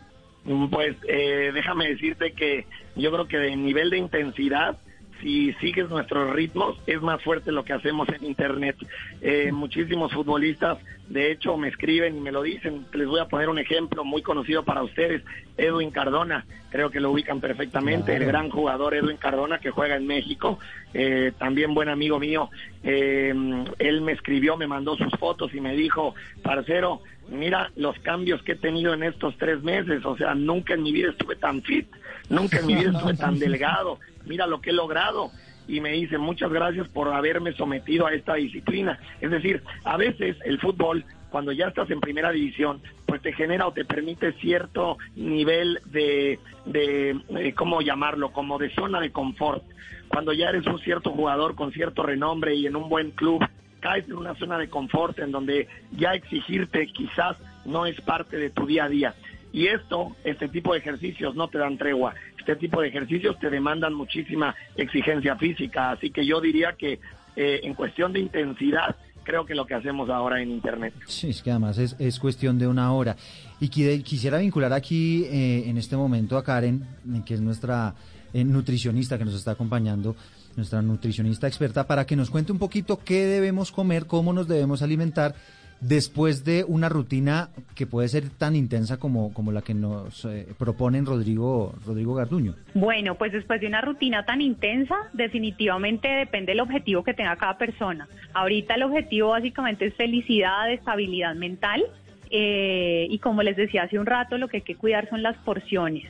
[0.70, 4.78] Pues eh, déjame decirte que yo creo que de nivel de intensidad,
[5.20, 8.76] si sigues nuestros ritmos, es más fuerte lo que hacemos en Internet.
[9.20, 12.86] Eh, muchísimos futbolistas, de hecho, me escriben y me lo dicen.
[12.92, 15.22] Les voy a poner un ejemplo muy conocido para ustedes,
[15.56, 16.46] Edwin Cardona.
[16.70, 20.58] Creo que lo ubican perfectamente, el gran jugador Edwin Cardona que juega en México,
[20.94, 22.48] eh, también buen amigo mío.
[22.84, 23.34] Eh,
[23.78, 28.52] él me escribió, me mandó sus fotos y me dijo, parcero, mira los cambios que
[28.52, 31.86] he tenido en estos tres meses, o sea, nunca en mi vida estuve tan fit,
[32.28, 35.30] nunca en mi vida estuve tan delgado, mira lo que he logrado.
[35.68, 38.98] Y me dice, muchas gracias por haberme sometido a esta disciplina.
[39.20, 43.68] Es decir, a veces el fútbol, cuando ya estás en primera división, pues te genera
[43.68, 48.32] o te permite cierto nivel de, de, de ¿cómo llamarlo?
[48.32, 49.62] Como de zona de confort.
[50.08, 53.46] Cuando ya eres un cierto jugador con cierto renombre y en un buen club,
[53.80, 58.50] caes en una zona de confort en donde ya exigirte quizás no es parte de
[58.50, 59.14] tu día a día.
[59.52, 62.14] Y esto, este tipo de ejercicios no te dan tregua.
[62.38, 65.90] Este tipo de ejercicios te demandan muchísima exigencia física.
[65.90, 67.00] Así que yo diría que
[67.34, 70.94] eh, en cuestión de intensidad, creo que lo que hacemos ahora en Internet.
[71.06, 73.16] Sí, es que además es, es cuestión de una hora.
[73.60, 76.86] Y quisiera vincular aquí eh, en este momento a Karen,
[77.26, 77.94] que es nuestra
[78.32, 80.14] eh, nutricionista que nos está acompañando,
[80.56, 84.82] nuestra nutricionista experta, para que nos cuente un poquito qué debemos comer, cómo nos debemos
[84.82, 85.34] alimentar
[85.80, 90.46] después de una rutina que puede ser tan intensa como, como la que nos eh,
[90.58, 92.54] proponen Rodrigo, Rodrigo Garduño.
[92.74, 97.56] Bueno, pues después de una rutina tan intensa, definitivamente depende del objetivo que tenga cada
[97.56, 98.08] persona.
[98.34, 101.82] Ahorita el objetivo básicamente es felicidad, estabilidad mental
[102.30, 105.36] eh, y como les decía hace un rato, lo que hay que cuidar son las
[105.38, 106.04] porciones.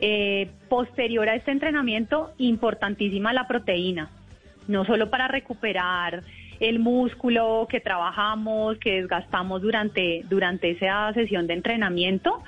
[0.00, 4.10] Eh, posterior a este entrenamiento, importantísima la proteína,
[4.68, 6.22] no solo para recuperar
[6.60, 12.42] el músculo que trabajamos, que desgastamos durante, durante esa sesión de entrenamiento,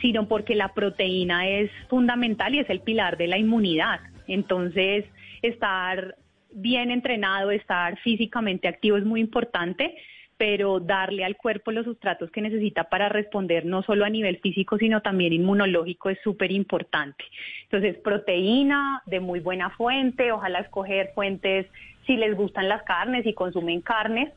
[0.00, 4.00] sino porque la proteína es fundamental y es el pilar de la inmunidad.
[4.26, 5.04] Entonces,
[5.42, 6.16] estar
[6.52, 9.96] bien entrenado, estar físicamente activo es muy importante.
[10.42, 14.76] Pero darle al cuerpo los sustratos que necesita para responder no solo a nivel físico,
[14.76, 17.22] sino también inmunológico es súper importante.
[17.62, 21.68] Entonces, proteína de muy buena fuente, ojalá escoger fuentes
[22.08, 24.32] si les gustan las carnes y consumen carnes,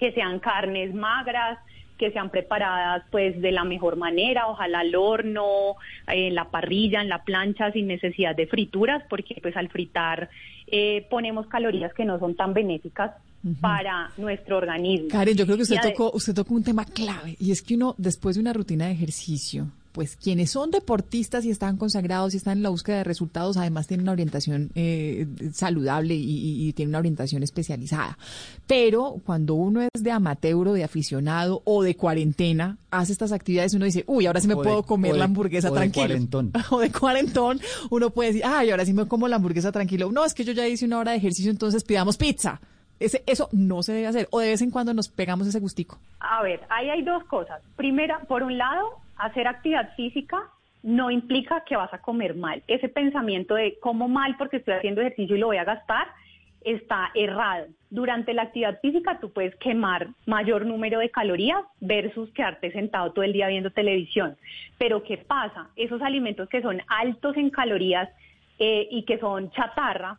[0.00, 1.60] que sean carnes magras,
[1.96, 5.76] que sean preparadas pues de la mejor manera, ojalá al horno,
[6.08, 10.28] en la parrilla, en la plancha, sin necesidad de frituras, porque pues al fritar
[10.70, 13.12] eh, ponemos calorías que no son tan benéficas
[13.60, 15.08] para nuestro organismo.
[15.08, 17.94] Karen, yo creo que usted tocó, usted tocó un tema clave y es que uno
[17.96, 22.58] después de una rutina de ejercicio, pues quienes son deportistas y están consagrados y están
[22.58, 26.90] en la búsqueda de resultados, además tienen una orientación eh, saludable y, y, y tienen
[26.90, 28.16] una orientación especializada.
[28.66, 33.74] Pero cuando uno es de amateur o de aficionado o de cuarentena, hace estas actividades,
[33.74, 35.80] uno dice, uy, ahora sí me O de- puedo comer de- la hamburguesa o de
[35.80, 36.06] tranquilo.
[36.06, 36.52] cuarentón.
[36.70, 40.10] o de cuarentón, uno puede decir, ay, ahora sí me como la hamburguesa tranquilo.
[40.12, 42.60] No, es que yo ya hice una hora de ejercicio, entonces pidamos pizza.
[43.00, 44.28] Ese, eso no se debe hacer.
[44.30, 45.98] O de vez en cuando nos pegamos ese gustico.
[46.20, 47.60] A ver, ahí hay dos cosas.
[47.76, 48.86] Primera, por un lado,
[49.22, 50.42] hacer actividad física
[50.82, 52.62] no implica que vas a comer mal.
[52.66, 56.08] Ese pensamiento de como mal porque estoy haciendo ejercicio y lo voy a gastar
[56.62, 57.66] está errado.
[57.90, 63.24] Durante la actividad física tú puedes quemar mayor número de calorías versus quedarte sentado todo
[63.24, 64.36] el día viendo televisión.
[64.78, 65.70] Pero ¿qué pasa?
[65.76, 68.08] Esos alimentos que son altos en calorías
[68.58, 70.18] eh, y que son chatarra,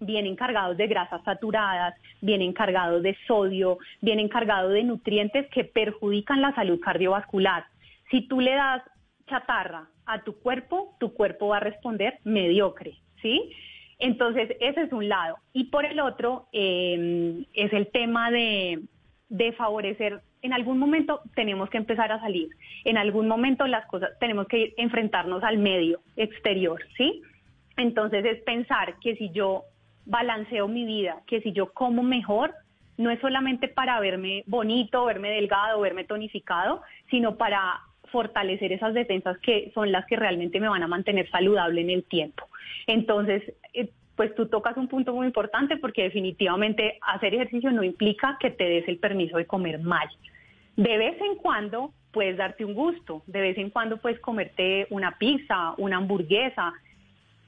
[0.00, 6.40] vienen cargados de grasas saturadas, vienen cargados de sodio, vienen cargados de nutrientes que perjudican
[6.40, 7.64] la salud cardiovascular.
[8.10, 8.82] Si tú le das
[9.26, 13.50] chatarra a tu cuerpo, tu cuerpo va a responder mediocre, ¿sí?
[13.98, 15.38] Entonces, ese es un lado.
[15.52, 18.82] Y por el otro, eh, es el tema de,
[19.56, 20.20] favorecer.
[20.42, 22.48] En algún momento tenemos que empezar a salir.
[22.84, 27.22] En algún momento las cosas, tenemos que enfrentarnos al medio exterior, ¿sí?
[27.76, 29.64] Entonces es pensar que si yo
[30.06, 32.54] balanceo mi vida, que si yo como mejor,
[32.96, 37.80] no es solamente para verme bonito, verme delgado, verme tonificado, sino para
[38.14, 42.04] fortalecer esas defensas que son las que realmente me van a mantener saludable en el
[42.04, 42.46] tiempo.
[42.86, 48.36] Entonces, eh, pues tú tocas un punto muy importante porque definitivamente hacer ejercicio no implica
[48.38, 50.08] que te des el permiso de comer mal.
[50.76, 55.18] De vez en cuando puedes darte un gusto, de vez en cuando puedes comerte una
[55.18, 56.72] pizza, una hamburguesa,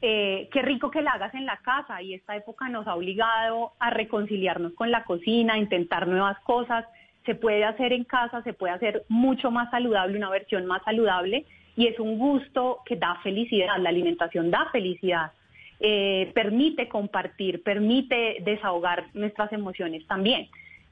[0.02, 3.74] eh, qué rico que la hagas en la casa y esta época nos ha obligado
[3.79, 6.85] a reconciliarnos con la cocina, a intentar nuevas cosas.
[7.27, 11.45] Se puede hacer en casa, se puede hacer mucho más saludable, una versión más saludable
[11.77, 15.33] y es un gusto que da felicidad, la alimentación da felicidad,
[15.79, 20.49] eh, permite compartir, permite desahogar nuestras emociones también,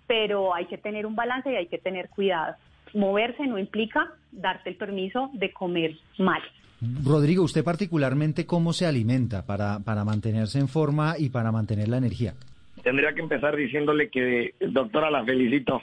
[0.06, 2.56] pero hay que tener un balance y hay que tener cuidado.
[2.92, 6.42] Moverse no implica darte el permiso de comer mal.
[7.02, 11.96] Rodrigo, usted particularmente, ¿cómo se alimenta para, para mantenerse en forma y para mantener la
[11.96, 12.34] energía?
[12.82, 15.80] Tendría que empezar diciéndole que, doctora, la felicito,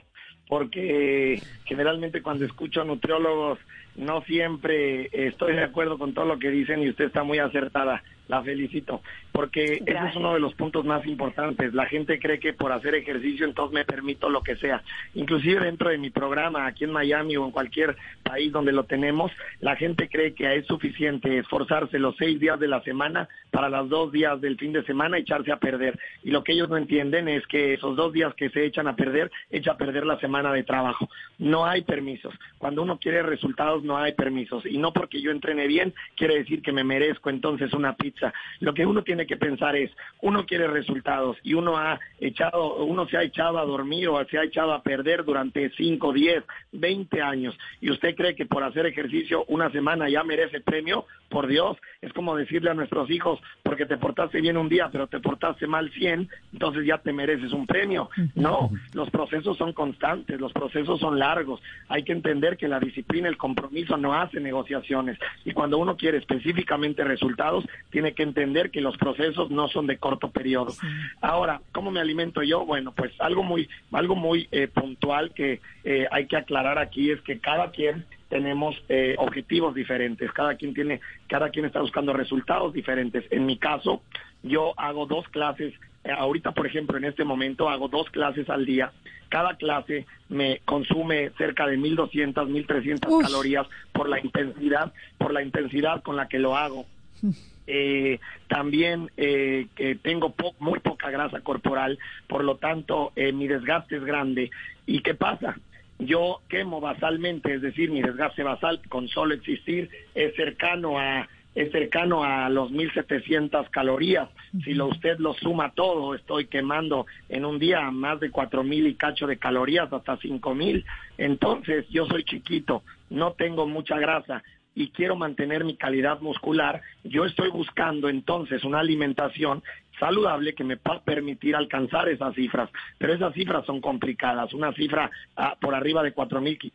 [0.52, 3.58] porque generalmente cuando escucho nutriólogos
[3.96, 8.04] no siempre estoy de acuerdo con todo lo que dicen y usted está muy acertada.
[8.32, 9.02] La felicito,
[9.34, 11.74] porque ese es uno de los puntos más importantes.
[11.74, 14.84] La gente cree que por hacer ejercicio entonces me permito lo que sea.
[15.15, 19.34] Inclusive dentro de mi programa, aquí en Miami o en cualquier país donde lo tenemos,
[19.60, 23.89] la gente cree que es suficiente esforzarse los seis días de la semana para los
[23.89, 26.00] dos días del fin de semana echarse a perder.
[26.24, 28.96] Y lo que ellos no entienden es que esos dos días que se echan a
[28.96, 31.10] perder, echa a perder la semana de trabajo.
[31.38, 32.34] No hay permisos.
[32.60, 34.65] Cuando uno quiere resultados, no hay permisos.
[34.65, 38.21] Y no porque yo entrene bien, quiere decir que me merezco entonces una pizza.
[38.60, 43.08] Lo que uno tiene que pensar es, uno quiere resultados y uno ha echado, uno
[43.08, 47.22] se ha echado a dormir o se ha echado a perder durante 5, 10, 20
[47.22, 47.58] años.
[47.80, 52.14] Y usted cree que por hacer ejercicio una semana ya merece premio, por Dios, es
[52.14, 55.90] como decirle a nuestros hijos, porque te portaste bien un día, pero te portaste mal
[55.92, 58.10] 100, entonces ya te mereces un premio.
[58.36, 61.62] No, los procesos son constantes, los procesos son largos.
[61.88, 65.18] Hay que entender que la disciplina, el compromiso no hace negociaciones.
[65.46, 69.97] Y cuando uno quiere específicamente resultados, tiene que entender que los procesos no son de
[69.97, 70.74] corto periodo.
[71.21, 72.65] Ahora, ¿cómo me alimento yo?
[72.65, 77.21] Bueno, pues algo muy, algo muy eh, puntual que eh, hay que aclarar aquí es
[77.21, 82.71] que cada quien tenemos eh, objetivos diferentes, cada quien tiene, cada quien está buscando resultados
[82.71, 83.26] diferentes.
[83.30, 84.02] En mi caso,
[84.41, 85.74] yo hago dos clases,
[86.06, 88.93] eh, ahorita por ejemplo en este momento hago dos clases al día.
[89.28, 93.24] Cada clase me consume cerca de 1200, 1300 Uy.
[93.24, 96.86] calorías por la intensidad, por la intensidad con la que lo hago.
[97.67, 101.97] Eh, también eh, que tengo po- muy poca grasa corporal,
[102.28, 104.50] por lo tanto eh, mi desgaste es grande.
[104.86, 105.58] ¿Y qué pasa?
[106.00, 111.69] Yo quemo basalmente, es decir, mi desgaste basal con solo existir es cercano a es
[111.73, 114.29] cercano a los 1700 calorías.
[114.63, 118.96] Si lo usted lo suma todo, estoy quemando en un día más de 4000 y
[118.96, 120.86] cacho de calorías, hasta 5000.
[121.17, 124.42] Entonces, yo soy chiquito, no tengo mucha grasa
[124.76, 129.63] y quiero mantener mi calidad muscular, yo estoy buscando entonces una alimentación
[130.02, 132.69] saludable que me pueda permitir alcanzar esas cifras.
[132.97, 134.52] Pero esas cifras son complicadas.
[134.54, 136.71] Una cifra ah, por arriba de 4.500,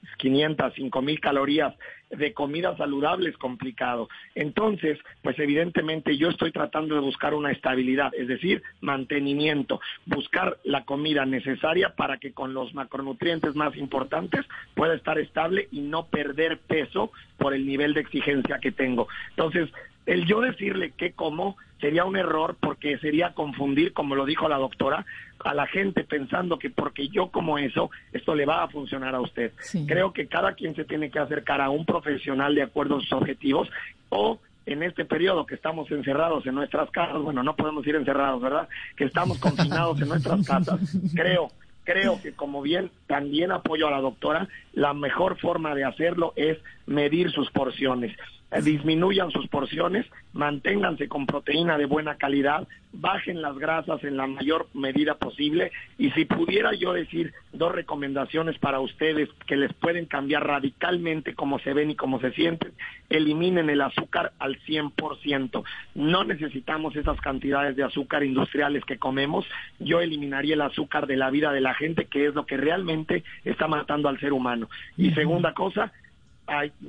[0.74, 1.74] 5.000 calorías
[2.10, 4.08] de comida saludable es complicado.
[4.36, 10.84] Entonces, pues evidentemente yo estoy tratando de buscar una estabilidad, es decir, mantenimiento, buscar la
[10.84, 16.58] comida necesaria para que con los macronutrientes más importantes pueda estar estable y no perder
[16.58, 19.08] peso por el nivel de exigencia que tengo.
[19.30, 19.68] Entonces,
[20.06, 24.56] el yo decirle qué como sería un error porque sería confundir, como lo dijo la
[24.56, 25.04] doctora,
[25.44, 29.20] a la gente pensando que porque yo como eso, esto le va a funcionar a
[29.20, 29.52] usted.
[29.86, 33.12] Creo que cada quien se tiene que acercar a un profesional de acuerdo a sus
[33.12, 33.68] objetivos
[34.08, 38.42] o en este periodo que estamos encerrados en nuestras casas, bueno, no podemos ir encerrados,
[38.42, 38.68] ¿verdad?
[38.96, 40.80] Que estamos confinados en nuestras casas,
[41.14, 41.50] creo
[41.86, 46.58] creo que como bien también apoyo a la doctora, la mejor forma de hacerlo es
[46.86, 48.14] medir sus porciones.
[48.52, 54.26] Eh, disminuyan sus porciones, manténganse con proteína de buena calidad, bajen las grasas en la
[54.26, 60.06] mayor medida posible y si pudiera yo decir dos recomendaciones para ustedes que les pueden
[60.06, 62.72] cambiar radicalmente cómo se ven y cómo se sienten,
[63.10, 65.64] eliminen el azúcar al 100%.
[65.94, 69.44] No necesitamos esas cantidades de azúcar industriales que comemos.
[69.78, 73.24] Yo eliminaría el azúcar de la vida de la gente, que es lo que realmente
[73.44, 74.65] está matando al ser humano.
[74.96, 75.92] Y segunda cosa,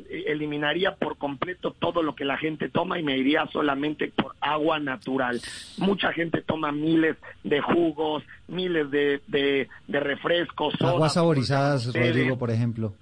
[0.10, 4.80] eliminaría por completo todo lo que la gente toma y me iría solamente por agua
[4.80, 5.42] natural.
[5.78, 9.68] Mucha gente toma miles de jugos, miles de, de,
[10.00, 10.76] refrescos.
[10.80, 12.94] Aguas saborizadas, Rodrigo, por ejemplo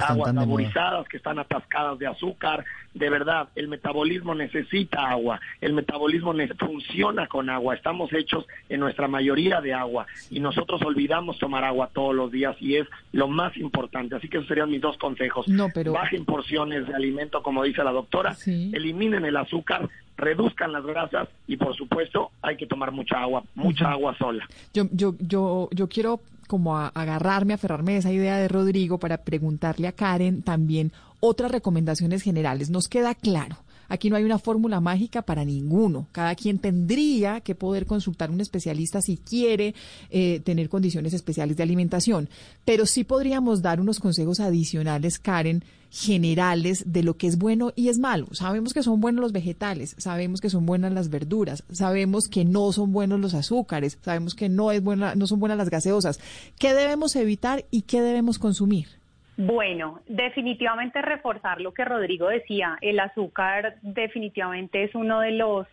[0.00, 2.64] aguas saborizadas que están atascadas de azúcar.
[2.92, 7.74] De verdad, el metabolismo necesita agua, el metabolismo funciona con agua.
[7.74, 12.56] Estamos hechos en nuestra mayoría de agua y nosotros olvidamos tomar agua todos los días
[12.60, 14.16] y es lo más importante.
[14.16, 15.48] Así que esos serían mis dos consejos.
[15.48, 15.92] No, pero...
[15.92, 21.56] Bajen porciones de alimento, como dice la doctora, eliminen el azúcar, reduzcan las grasas y
[21.56, 24.46] por supuesto hay que tomar mucha agua, mucha agua sola.
[24.72, 29.18] Yo, yo, yo, yo quiero como a agarrarme, aferrarme a esa idea de Rodrigo para
[29.18, 32.70] preguntarle a Karen también otras recomendaciones generales.
[32.70, 33.56] Nos queda claro.
[33.88, 36.08] Aquí no hay una fórmula mágica para ninguno.
[36.12, 39.74] Cada quien tendría que poder consultar a un especialista si quiere
[40.10, 42.28] eh, tener condiciones especiales de alimentación.
[42.64, 45.64] Pero sí podríamos dar unos consejos adicionales, Karen,
[45.94, 48.26] generales de lo que es bueno y es malo.
[48.32, 52.72] Sabemos que son buenos los vegetales, sabemos que son buenas las verduras, sabemos que no
[52.72, 56.18] son buenos los azúcares, sabemos que no es buena, no son buenas las gaseosas.
[56.58, 58.88] ¿Qué debemos evitar y qué debemos consumir?
[59.36, 65.66] Bueno, definitivamente reforzar lo que Rodrigo decía, el azúcar definitivamente es uno de los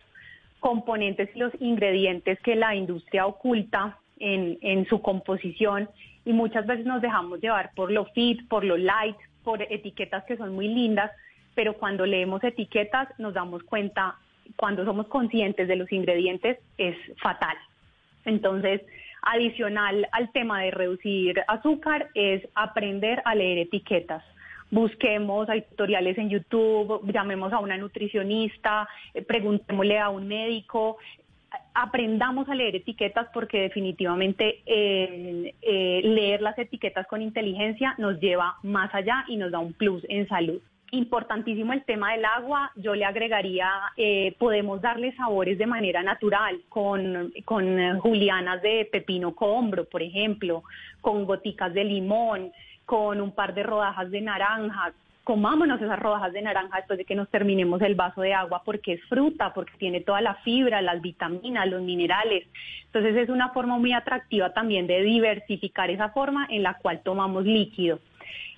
[0.60, 5.88] componentes y los ingredientes que la industria oculta en, en su composición
[6.24, 10.36] y muchas veces nos dejamos llevar por lo fit, por lo light, por etiquetas que
[10.36, 11.10] son muy lindas,
[11.54, 14.16] pero cuando leemos etiquetas nos damos cuenta,
[14.56, 17.56] cuando somos conscientes de los ingredientes, es fatal.
[18.24, 18.82] Entonces,
[19.22, 24.22] adicional al tema de reducir azúcar es aprender a leer etiquetas.
[24.70, 30.96] Busquemos, hay tutoriales en YouTube, llamemos a una nutricionista, eh, preguntémosle a un médico,
[31.74, 38.56] aprendamos a leer etiquetas porque definitivamente eh, eh, leer las etiquetas con inteligencia nos lleva
[38.62, 40.60] más allá y nos da un plus en salud.
[40.90, 46.60] Importantísimo el tema del agua, yo le agregaría, eh, podemos darle sabores de manera natural,
[46.68, 50.64] con, con julianas de pepino combro, por ejemplo,
[51.00, 52.52] con goticas de limón,
[52.84, 54.92] con un par de rodajas de naranja,
[55.24, 58.94] comámonos esas rodajas de naranja después de que nos terminemos el vaso de agua porque
[58.94, 62.46] es fruta, porque tiene toda la fibra, las vitaminas, los minerales.
[62.86, 67.44] Entonces es una forma muy atractiva también de diversificar esa forma en la cual tomamos
[67.44, 68.00] líquido.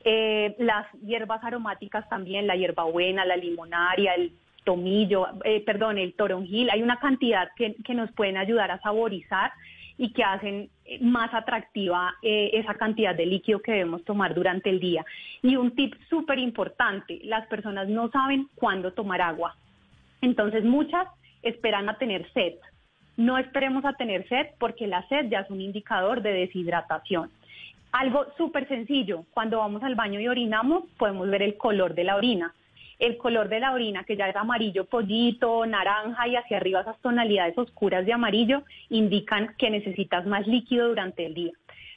[0.05, 4.33] Eh, las hierbas aromáticas también, la hierbabuena, la limonaria, el
[4.65, 9.53] tomillo, eh, perdón, el toronjil, hay una cantidad que, que nos pueden ayudar a saborizar
[9.99, 10.71] y que hacen
[11.01, 15.05] más atractiva eh, esa cantidad de líquido que debemos tomar durante el día.
[15.43, 19.57] Y un tip súper importante, las personas no saben cuándo tomar agua.
[20.21, 21.07] Entonces muchas
[21.43, 22.55] esperan a tener sed.
[23.17, 27.31] No esperemos a tener sed porque la sed ya es un indicador de deshidratación.
[27.93, 32.17] Algo súper sencillo, cuando vamos al baño y orinamos podemos ver el color de la
[32.17, 32.53] orina
[32.99, 37.01] el color de la orina, que ya es amarillo pollito, naranja y hacia arriba esas
[37.01, 41.53] tonalidades oscuras de amarillo, indican que necesitas más líquido durante el día.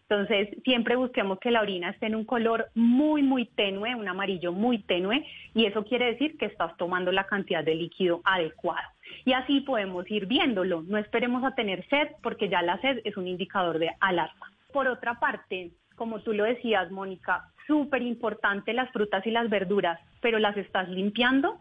[0.09, 4.53] Entonces, siempre busquemos que la orina esté en un color muy, muy tenue, un amarillo
[4.53, 8.87] muy tenue, y eso quiere decir que estás tomando la cantidad de líquido adecuado.
[9.25, 10.81] Y así podemos ir viéndolo.
[10.83, 14.49] No esperemos a tener sed, porque ya la sed es un indicador de alarma.
[14.71, 19.99] Por otra parte, como tú lo decías, Mónica, súper importante las frutas y las verduras,
[20.21, 21.59] pero las estás limpiando,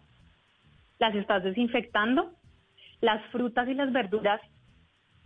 [0.98, 2.32] las estás desinfectando.
[3.00, 4.40] Las frutas y las verduras,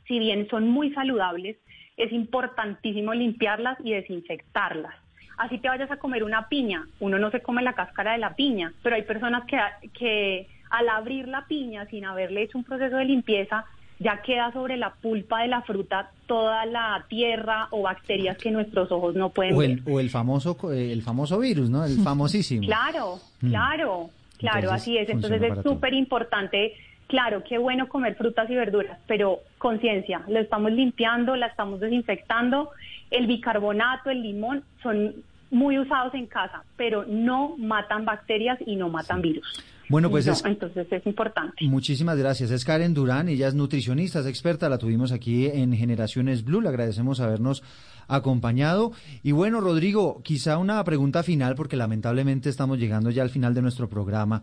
[0.07, 1.57] si bien son muy saludables,
[1.97, 4.95] es importantísimo limpiarlas y desinfectarlas.
[5.37, 8.35] Así te vayas a comer una piña, uno no se come la cáscara de la
[8.35, 9.59] piña, pero hay personas que,
[9.97, 13.65] que al abrir la piña sin haberle hecho un proceso de limpieza,
[14.01, 18.91] ya queda sobre la pulpa de la fruta toda la tierra o bacterias que nuestros
[18.91, 19.71] ojos no pueden o ver.
[19.71, 21.85] el, o el famoso el famoso virus, ¿no?
[21.85, 22.67] El famosísimo.
[22.67, 23.49] Claro, Mm.
[23.51, 25.09] claro, claro, Entonces, así es.
[25.09, 26.73] Entonces es súper importante.
[27.07, 32.71] Claro, qué bueno comer frutas y verduras, pero conciencia, lo estamos limpiando, la estamos desinfectando.
[33.11, 35.15] El bicarbonato, el limón son
[35.51, 39.47] muy usados en casa, pero no matan bacterias y no matan virus.
[39.89, 41.57] Bueno, pues No, es- entonces es importante.
[41.65, 42.53] Muchísimas gracias.
[42.53, 46.69] Es Karen Durán, ella es nutricionista, es experta, la tuvimos aquí en Generaciones Blue, le
[46.69, 47.65] agradecemos habernos
[48.07, 48.93] acompañado.
[49.25, 53.63] Y bueno, Rodrigo, quizá una pregunta final, porque lamentablemente estamos llegando ya al final de
[53.63, 54.43] nuestro programa.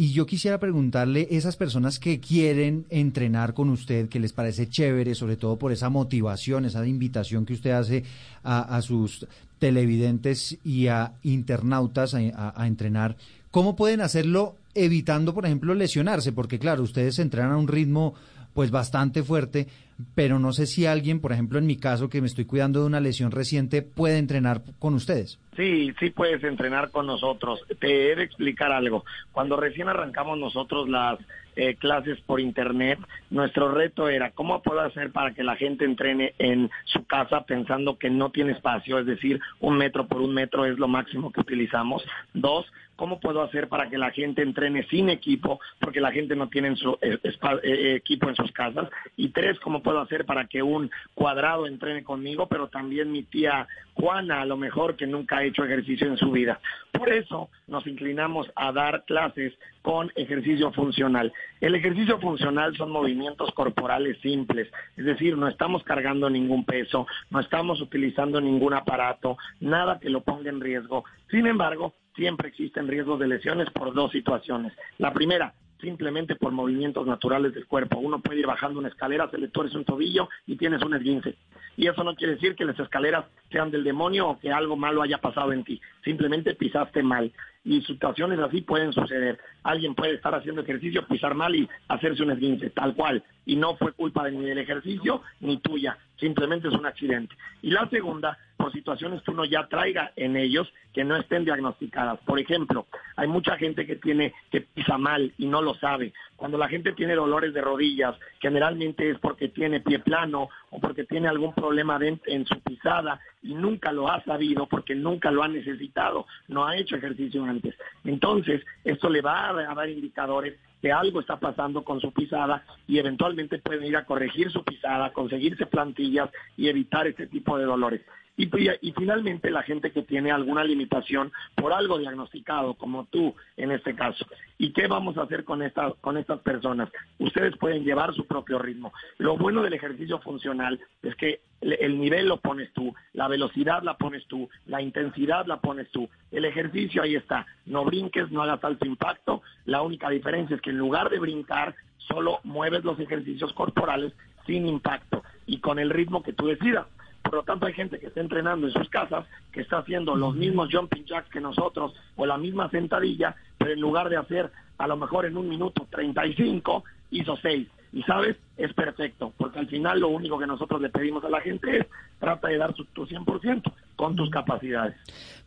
[0.00, 5.14] Y yo quisiera preguntarle, esas personas que quieren entrenar con usted, que les parece chévere,
[5.14, 8.04] sobre todo por esa motivación, esa invitación que usted hace
[8.42, 9.26] a, sus
[9.58, 13.16] televidentes y a internautas a, a- a entrenar,
[13.50, 16.32] ¿cómo pueden hacerlo evitando, por ejemplo, lesionarse?
[16.32, 18.14] Porque claro, ustedes entrenan a un ritmo
[18.54, 19.66] pues bastante fuerte,
[20.14, 22.86] pero no sé si alguien, por ejemplo, en mi caso, que me estoy cuidando de
[22.86, 25.38] una lesión reciente, puede entrenar con ustedes.
[25.56, 27.60] Sí, sí puedes entrenar con nosotros.
[27.78, 29.04] Te he de explicar algo.
[29.32, 31.18] Cuando recién arrancamos nosotros las
[31.56, 32.98] eh, clases por internet,
[33.30, 37.98] nuestro reto era cómo puedo hacer para que la gente entrene en su casa pensando
[37.98, 41.40] que no tiene espacio, es decir, un metro por un metro es lo máximo que
[41.40, 42.02] utilizamos.
[42.32, 42.66] Dos,
[43.00, 45.58] ¿Cómo puedo hacer para que la gente entrene sin equipo?
[45.78, 48.90] Porque la gente no tiene en su, eh, espa- eh, equipo en sus casas.
[49.16, 53.66] Y tres, ¿cómo puedo hacer para que un cuadrado entrene conmigo, pero también mi tía
[53.94, 56.60] Juana, a lo mejor que nunca ha hecho ejercicio en su vida?
[56.92, 61.32] Por eso nos inclinamos a dar clases con ejercicio funcional.
[61.62, 67.40] El ejercicio funcional son movimientos corporales simples, es decir, no estamos cargando ningún peso, no
[67.40, 71.04] estamos utilizando ningún aparato, nada que lo ponga en riesgo.
[71.30, 74.72] Sin embargo, siempre existen riesgos de lesiones por dos situaciones.
[74.98, 77.98] La primera, simplemente por movimientos naturales del cuerpo.
[77.98, 81.36] Uno puede ir bajando una escalera, se le torce un tobillo y tienes un esguince.
[81.76, 85.02] Y eso no quiere decir que las escaleras sean del demonio o que algo malo
[85.02, 85.80] haya pasado en ti.
[86.04, 87.32] Simplemente pisaste mal.
[87.64, 89.38] Y situaciones así pueden suceder.
[89.62, 93.22] Alguien puede estar haciendo ejercicio, pisar mal y hacerse un esguince, tal cual.
[93.50, 95.98] Y no fue culpa ni del ejercicio ni tuya.
[96.20, 97.34] Simplemente es un accidente.
[97.62, 102.20] Y la segunda, por situaciones que uno ya traiga en ellos que no estén diagnosticadas.
[102.20, 102.86] Por ejemplo,
[103.16, 106.12] hay mucha gente que tiene que pisa mal y no lo sabe.
[106.36, 111.02] Cuando la gente tiene dolores de rodillas, generalmente es porque tiene pie plano o porque
[111.02, 115.48] tiene algún problema en su pisada y nunca lo ha sabido porque nunca lo ha
[115.48, 117.74] necesitado, no ha hecho ejercicio antes.
[118.04, 122.98] Entonces, esto le va a dar indicadores que algo está pasando con su pisada y
[122.98, 128.02] eventualmente pueden ir a corregir su pisada, conseguirse plantillas y evitar este tipo de dolores.
[128.36, 128.48] Y,
[128.80, 133.94] y finalmente la gente que tiene alguna limitación por algo diagnosticado, como tú en este
[133.94, 134.26] caso.
[134.58, 136.88] ¿Y qué vamos a hacer con, esta, con estas personas?
[137.18, 138.92] Ustedes pueden llevar su propio ritmo.
[139.18, 143.98] Lo bueno del ejercicio funcional es que el nivel lo pones tú, la velocidad la
[143.98, 146.08] pones tú, la intensidad la pones tú.
[146.30, 147.46] El ejercicio ahí está.
[147.66, 149.42] No brinques, no hagas alto impacto.
[149.66, 154.12] La única diferencia es que en lugar de brincar, solo mueves los ejercicios corporales
[154.46, 156.86] sin impacto y con el ritmo que tú decidas.
[157.30, 160.34] Por lo tanto, hay gente que está entrenando en sus casas, que está haciendo los
[160.34, 164.88] mismos jumping jacks que nosotros o la misma sentadilla, pero en lugar de hacer a
[164.88, 167.68] lo mejor en un minuto 35, hizo 6.
[167.92, 171.40] Y sabes, es perfecto, porque al final lo único que nosotros le pedimos a la
[171.40, 171.86] gente es
[172.18, 173.62] trata de dar su, tu 100%
[173.94, 174.96] con tus capacidades.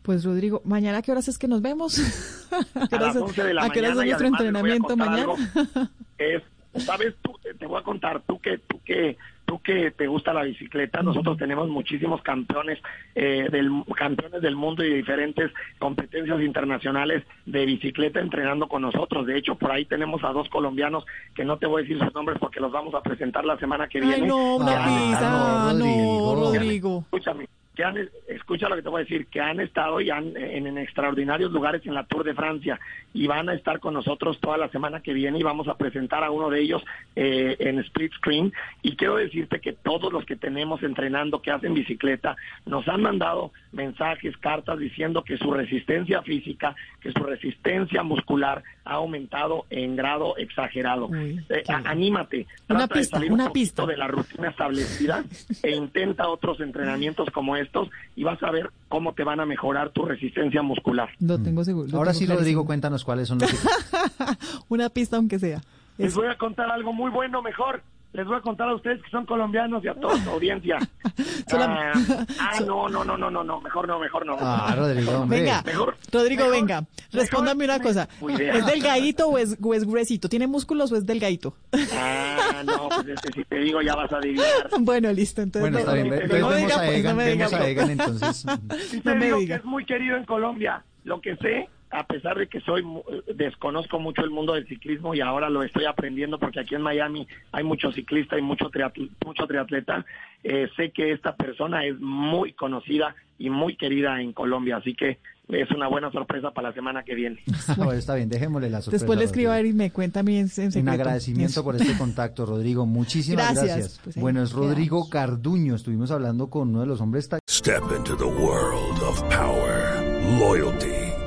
[0.00, 1.98] Pues Rodrigo, ¿mañana a qué horas es que nos vemos?
[2.74, 5.18] ¿A qué a las horas- 11 de la a mañana nuestro entrenamiento mañana?
[5.22, 5.36] algo.
[6.16, 6.42] es,
[6.82, 10.32] sabes, tú, te- te voy a contar, tú que, tú que, tú que te gusta
[10.32, 12.78] la bicicleta, nosotros tenemos muchísimos campeones,
[13.14, 19.26] eh, del, campeones del mundo y de diferentes competencias internacionales de bicicleta entrenando con nosotros.
[19.26, 22.14] De hecho, por ahí tenemos a dos colombianos que no te voy a decir sus
[22.14, 24.16] nombres porque los vamos a presentar la semana que viene.
[24.16, 26.44] Ay, no, una Ya, pizza, no, no, Rodrigo.
[26.44, 26.98] Rodrigo.
[27.04, 27.96] Escúchame, que han,
[28.28, 31.84] escucha lo que te voy a decir, que han estado ya en, en extraordinarios lugares
[31.86, 32.78] en la Tour de Francia
[33.12, 36.22] y van a estar con nosotros toda la semana que viene y vamos a presentar
[36.24, 36.82] a uno de ellos
[37.16, 38.52] eh, en split screen.
[38.82, 43.52] Y quiero decirte que todos los que tenemos entrenando, que hacen bicicleta, nos han mandado
[43.72, 50.36] mensajes, cartas diciendo que su resistencia física, que su resistencia muscular ha aumentado en grado
[50.36, 51.06] exagerado.
[51.06, 53.86] Uy, Eh, anímate, Una trata de pista, salir una un poquito pista.
[53.86, 55.24] de la rutina establecida
[55.62, 59.90] e intenta otros entrenamientos como estos y vas a ver cómo te van a mejorar
[59.90, 61.08] tu resistencia muscular.
[61.20, 61.88] Lo tengo seguro.
[61.90, 62.66] lo Ahora tengo sí, Rodrigo, clarísimo.
[62.66, 63.50] cuéntanos cuáles son los.
[64.68, 65.60] Una pista aunque sea.
[65.98, 66.20] Les Eso.
[66.20, 67.82] voy a contar algo muy bueno, mejor.
[68.12, 70.78] Les voy a contar a ustedes que son colombianos y a toda su audiencia.
[71.52, 71.92] Ah,
[72.40, 74.36] ah, no, no, no, no, no, no, mejor no, mejor no.
[74.40, 75.40] Ah, Rodrigo, hombre.
[75.40, 78.08] Venga, Mejor- Rodrigo, mejor- venga, respóndame una cosa.
[78.38, 80.28] ¿Es delgadito o es, o es gruesito?
[80.28, 81.54] ¿Tiene músculos o es delgadito?
[81.92, 84.44] Ah, no, pues este, si te digo ya vas a adivinar.
[84.80, 86.08] Bueno, listo, entonces Bueno, no, está bien.
[86.08, 87.68] no, Entonces no me vemos diga, a pues, Egan, no me diga, vemos a pues.
[87.70, 88.46] Egan entonces.
[88.90, 89.54] Sí No te me digo diga.
[89.56, 90.82] que es muy querido en Colombia.
[91.04, 93.02] Lo que sé, a pesar de que soy mu-
[93.34, 97.26] desconozco mucho el mundo del ciclismo y ahora lo estoy aprendiendo porque aquí en Miami
[97.52, 100.04] hay mucho ciclista y mucho triatl- mucho triatleta,
[100.42, 105.18] eh, sé que esta persona es muy conocida y muy querida en Colombia, así que
[105.48, 107.40] es una buena sorpresa para la semana que viene.
[107.76, 109.04] Bueno, está bien, dejémosle la sorpresa.
[109.04, 110.90] Después le escribo a él y me cuenta a mí en, en secreto.
[110.90, 112.86] agradecimiento por este contacto, Rodrigo.
[112.86, 113.66] Muchísimas Gracias.
[113.76, 114.00] gracias.
[114.04, 115.10] Pues bueno, es Rodrigo quedamos.
[115.10, 115.74] Carduño.
[115.74, 120.02] Estuvimos hablando con uno de los hombres Step into the world of power,
[120.38, 121.03] loyalty,